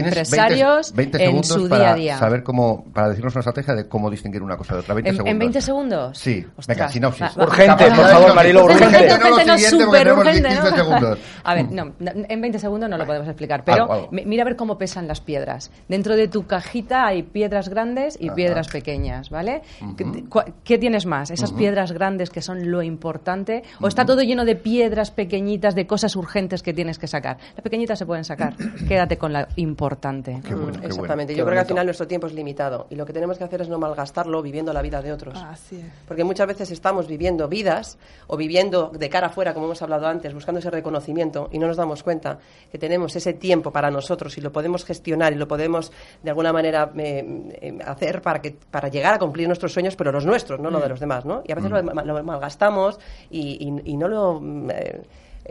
[0.89, 2.19] tienes 20 empresarios 20 en segundos su para día a día.
[2.19, 4.95] saber cómo, para decirnos una estrategia de cómo distinguir una cosa de otra.
[4.95, 5.33] 20 ¿En, segundos.
[5.33, 6.19] en 20 segundos?
[6.19, 7.23] Sí, venga, Ostras, sinopsis.
[7.23, 8.35] va- va- Urgente, por favor.
[8.35, 9.09] Marilo, Urgente, urgente.
[9.09, 10.77] no Urgente, no, súper urgente, 15 ¿no?
[10.77, 11.19] segundos.
[11.45, 14.09] A ver, no, no, en 20 segundos no lo podemos explicar, pero Algo, algo.
[14.13, 15.71] mi- mira a ver cómo pesan las piedras.
[15.89, 18.35] Dentro de tu cajita hay piedras grandes y Ajá.
[18.35, 19.63] piedras pequeñas, ¿vale?
[19.83, 19.97] Ujú.
[19.97, 21.31] ¿Qué, cua- qué tienes más?
[21.31, 21.59] ¿Esas Ujú.
[21.61, 23.63] piedras grandes que son lo importante?
[23.81, 27.39] ¿O está todo lleno de piedras pequeñitas, de cosas urgentes que tienes que sacar?
[27.57, 28.55] Las pequeñitas se pueden sacar.
[28.89, 30.41] Quédate con la importante.
[30.47, 31.33] Qué bueno, qué Exactamente.
[31.33, 31.39] bueno.
[31.39, 33.63] Yo creo que al final nuestro tiempo es limitado y lo que tenemos que hacer
[33.63, 35.39] es no malgastarlo viviendo la vida de otros.
[35.39, 35.87] Así es.
[36.07, 40.33] Porque muchas veces estamos viviendo vidas o viviendo de cara afuera, como hemos hablado antes,
[40.35, 42.39] buscando ese reconocimiento y no nos damos cuenta
[42.71, 45.93] que tenemos ese tiempo para nosotros y lo podemos gestionar y lo podemos
[46.23, 47.25] de alguna manera eh,
[47.61, 50.81] eh, hacer para que para llegar a cumplir nuestros sueños, pero los nuestros, no lo
[50.81, 51.43] de los demás, ¿no?
[51.47, 52.99] Y a veces lo, ma- lo malgastamos
[53.31, 55.03] y, y- y no lo mm, eh,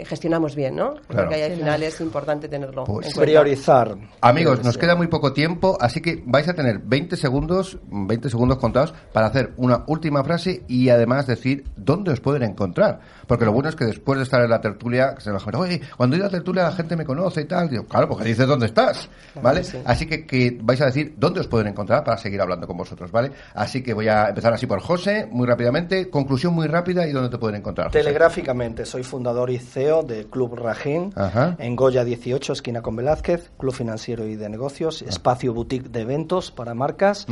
[0.05, 0.93] gestionamos bien, ¿no?
[0.93, 1.05] Claro.
[1.07, 3.21] Porque ahí al final es importante tenerlo Pues en.
[3.21, 3.95] Priorizar.
[4.21, 8.57] Amigos, nos queda muy poco tiempo, así que vais a tener 20 segundos, 20 segundos
[8.57, 12.99] contados para hacer una última frase y además decir dónde os pueden encontrar.
[13.27, 16.15] Porque lo bueno es que después de estar en la tertulia, se nos oye, cuando
[16.15, 17.69] he ido a la tertulia la gente me conoce y tal.
[17.69, 19.09] Digo, claro, porque dices dónde estás,
[19.41, 19.63] ¿vale?
[19.63, 19.77] sí.
[19.85, 23.11] Así que, que vais a decir dónde os pueden encontrar para seguir hablando con vosotros,
[23.11, 23.31] ¿vale?
[23.53, 27.29] Así que voy a empezar así por José, muy rápidamente, conclusión muy rápida y dónde
[27.29, 27.87] te pueden encontrar.
[27.87, 27.99] José.
[27.99, 31.55] Telegráficamente, soy fundador y CEO del Club Rajín, Ajá.
[31.57, 36.51] en Goya 18, esquina con Velázquez, Club Financiero y de Negocios, espacio boutique de eventos
[36.51, 37.25] para marcas.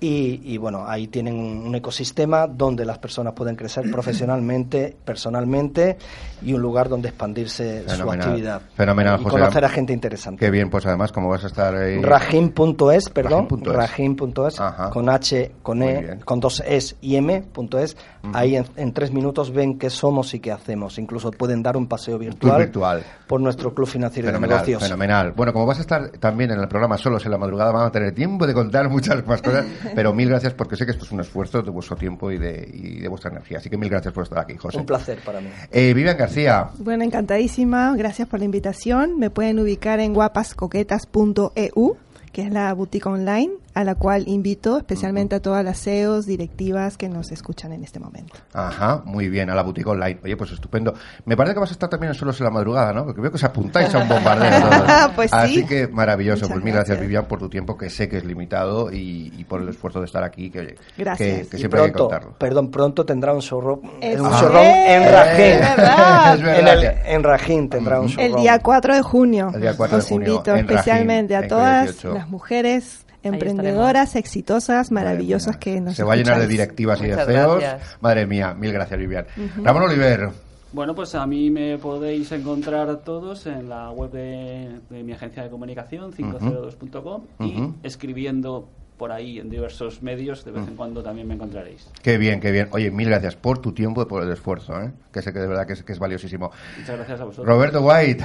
[0.00, 5.96] y, y, bueno, ahí tienen un, ecosistema donde las personas pueden crecer profesionalmente, personalmente
[6.42, 8.62] y un lugar donde expandirse su actividad.
[8.74, 9.38] Fenomenal, y José.
[9.38, 10.44] conocer a gente interesante.
[10.44, 12.02] Qué bien, pues además, como vas a estar ahí...
[12.02, 13.48] Rajim.es, perdón.
[13.62, 14.60] Rajim.es,
[14.92, 17.96] con H, con E, con dos S y M.es.
[18.32, 20.98] Ahí en, en tres minutos ven qué somos y qué hacemos.
[20.98, 23.02] Incluso pueden dar un paseo virtual, virtual.
[23.26, 24.82] por nuestro club financiero y de Fenomenal, negocios.
[24.82, 25.32] fenomenal.
[25.32, 27.92] Bueno, como vas a estar también en el programa solos en la madrugada, vamos a
[27.92, 29.64] tener tiempo de contar muchas más cosas,
[29.94, 32.68] pero mil gracias porque sé que esto es un esfuerzo de vuestro tiempo y de,
[32.72, 33.58] y de vuestra energía.
[33.58, 34.78] Así que mil gracias por estar aquí, José.
[34.78, 35.48] Un placer para mí.
[35.70, 37.94] Eh, Vivian García, Bueno, encantadísima.
[37.96, 39.18] Gracias por la invitación.
[39.18, 41.96] Me pueden ubicar en guapascoquetas.eu,
[42.32, 46.98] que es la boutique online a la cual invito especialmente a todas las CEOs, directivas
[46.98, 48.34] que nos escuchan en este momento.
[48.52, 50.18] Ajá, muy bien, a la boutique online.
[50.22, 50.92] Oye, pues estupendo.
[51.24, 53.04] Me parece que vas a estar también en solos en la madrugada, ¿no?
[53.06, 54.60] Porque veo que os apuntáis a un bombardeo.
[54.70, 55.10] todos.
[55.14, 55.36] Pues sí.
[55.38, 56.42] Así que maravilloso.
[56.42, 57.00] Muchas pues mil gracias, gracias.
[57.08, 60.06] Vivian, por tu tiempo, que sé que es limitado, y, y por el esfuerzo de
[60.06, 61.48] estar aquí, que, oye, Gracias.
[61.48, 62.34] que, siempre hay que contarlo.
[62.38, 64.38] perdón, pronto tendrá un showroom, eh, un Ah.
[64.40, 65.44] showroom en Rajín.
[65.44, 66.34] es verdad.
[66.34, 68.42] Es verdad en, el- en Rajín tendrá un El showroom.
[68.42, 69.50] día 4 de junio.
[69.54, 72.14] El día 4 de Os junio, invito en Rajín, especialmente en a todas 18.
[72.14, 77.16] las mujeres emprendedoras, exitosas, maravillosas que nos Se va a llenar de directivas y de
[77.16, 77.60] CEOs.
[77.60, 77.96] gracias.
[78.00, 79.26] Madre mía, mil gracias, Vivian.
[79.36, 79.64] Ujú.
[79.64, 80.30] Ramón Oliver.
[80.72, 85.42] Bueno, pues a mí me podéis encontrar todos en la web de, de mi agencia
[85.42, 87.74] de comunicación, 502.com, y Ujú.
[87.82, 91.88] escribiendo por ahí en diversos medios, de vez en cuando también me encontraréis.
[92.02, 92.68] Qué bien, qué bien.
[92.70, 94.92] Oye, mil gracias por tu tiempo y por el esfuerzo, ¿eh?
[95.12, 96.52] que sé que de verdad que es, que es valiosísimo.
[96.78, 97.46] Muchas gracias a vosotros.
[97.48, 98.24] Roberto White.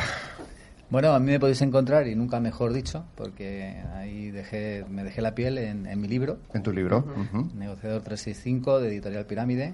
[0.89, 5.21] Bueno, a mí me podéis encontrar, y nunca mejor dicho, porque ahí dejé, me dejé
[5.21, 6.37] la piel en, en mi libro.
[6.53, 6.99] En tu libro.
[6.99, 7.39] Ujú.
[7.39, 7.49] Ujú.
[7.55, 9.73] Negociador 365 de Editorial Pirámide.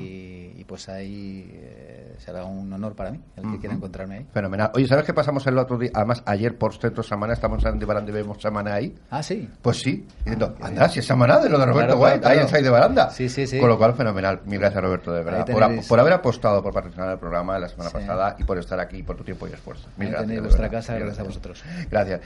[0.00, 4.26] Y, y pues ahí eh, será un honor para mí, el que quiera encontrarme ahí.
[4.32, 4.70] Fenomenal.
[4.74, 5.90] Oye, ¿sabes qué pasamos el otro día?
[5.94, 8.94] Además, ayer por Centro Semana estamos en de Baranda y vemos Semana ahí.
[9.10, 9.48] Ah, sí.
[9.62, 10.06] Pues sí.
[10.18, 12.48] Diciendo, anda, si es Semana de lo de Roberto Claro, White, claro, ahí claro.
[12.48, 13.10] en Side de Baranda.
[13.10, 13.58] Sí, sí, sí.
[13.58, 14.40] Con lo cual, fenomenal.
[14.46, 15.44] Mil gracias, Roberto, de verdad.
[15.48, 17.96] Ahí Por, por haber apostado por patrocinar el programa la semana Sí.
[17.96, 19.88] pasada y por estar aquí y por tu tiempo y esfuerzo.
[19.96, 20.51] Mil Ahí gracias.
[20.60, 20.70] Verdad.
[20.78, 21.64] casa, gracias a vosotros.
[21.90, 22.20] Gracias.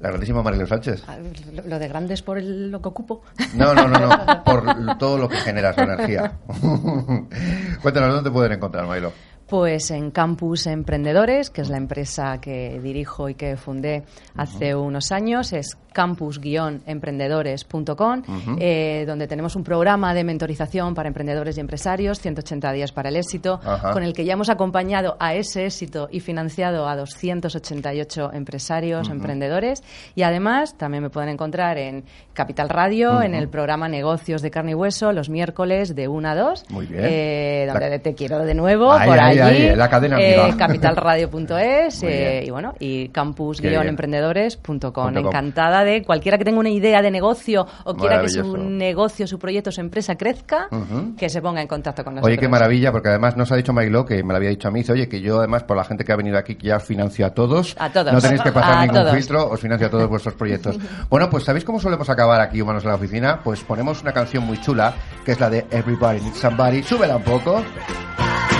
[0.00, 1.04] La grandísima Marilyn Sánchez.
[1.06, 1.16] Ah,
[1.64, 3.22] Lo, de grande es por el, lo que ocupo.
[3.54, 4.44] No, no, no, no.
[4.44, 6.32] Por todo lo que genera su energía.
[7.82, 9.12] Cuéntanos, ¿dónde te pueden encontrar, Mailo?
[9.46, 14.04] Pues en Campus Emprendedores, que es la empresa que dirijo y que fundé
[14.36, 18.22] hace unos años, es campus-emprendedores.com,
[18.58, 23.16] eh, donde tenemos un programa de mentorización para emprendedores y empresarios, 180 días para el
[23.16, 23.60] éxito,
[23.92, 29.82] con el que ya hemos acompañado a ese éxito y financiado a 288 empresarios, emprendedores.
[30.14, 34.72] Y además también me pueden encontrar en Capital Radio, en el programa Negocios de Carne
[34.72, 37.02] y Hueso, los miércoles de 1 a 2, Muy bien.
[37.04, 39.68] eh, donde La- te quiero de nuevo, por ahí, allí.
[39.68, 45.16] ahí, la cadena eh, capitalradio.es eh, y bueno, y campus-emprendedores.com.
[45.16, 49.38] Encantada de cualquiera que tenga una idea de negocio o quiera que su negocio, su
[49.38, 50.68] proyecto, su empresa crezca,
[51.16, 52.32] que se ponga en contacto con nosotros.
[52.32, 54.70] Oye, qué maravilla, porque además nos ha dicho Mailo, que me lo había dicho a
[54.70, 56.76] mí, dice, oye, que yo además por la gente que ha venido aquí, que ya
[56.76, 57.74] os financio a todos.
[57.78, 58.12] A todos.
[58.12, 59.14] No tenéis que pasar A ningún todos.
[59.14, 60.78] filtro, os financio a todos vuestros proyectos.
[61.10, 63.40] Bueno, pues ¿sabéis cómo solemos acabar aquí, Humanos en la Oficina?
[63.42, 66.82] Pues ponemos una canción muy chula, que es la de Everybody Needs Somebody.
[66.82, 67.62] Súbela un poco.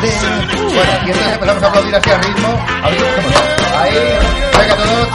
[0.05, 2.48] Bueno, y entonces empezamos a aplaudir así al ritmo.
[2.82, 3.42] A ver empezamos.
[3.80, 3.94] Ahí,
[4.59, 5.09] venga todos.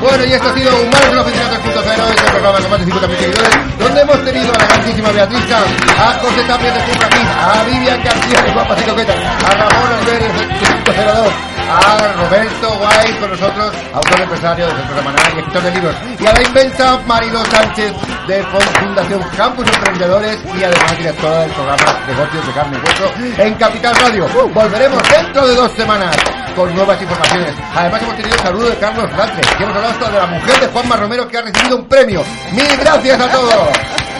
[0.00, 2.92] Bueno, y esto ha sido Humanos en la Oficina 3.0, este programa con más de
[2.92, 7.62] 50.000 seguidores, donde hemos tenido a la grandísima Beatriz a José Tapia de Curraquín, a
[7.70, 13.72] Vivian García de Guapas y a Ramón Alberes de 502, a Roberto Guay con nosotros,
[13.92, 17.92] autor empresario de Centro Semanal y escritor de libros, y a la inmensa Marilo Sánchez
[18.26, 22.78] de Fundación Campus Emprendedores y además directora del programa Negocios de Carne
[23.38, 24.26] y en Capital Radio.
[24.54, 26.16] Volveremos dentro de dos semanas
[26.54, 27.54] con nuevas informaciones.
[27.74, 30.60] Además hemos tenido el saludo de Carlos Latre, que hemos hablado hasta de la mujer
[30.60, 32.22] de Juanma Romero que ha recibido un premio.
[32.52, 34.11] Mil gracias a todos.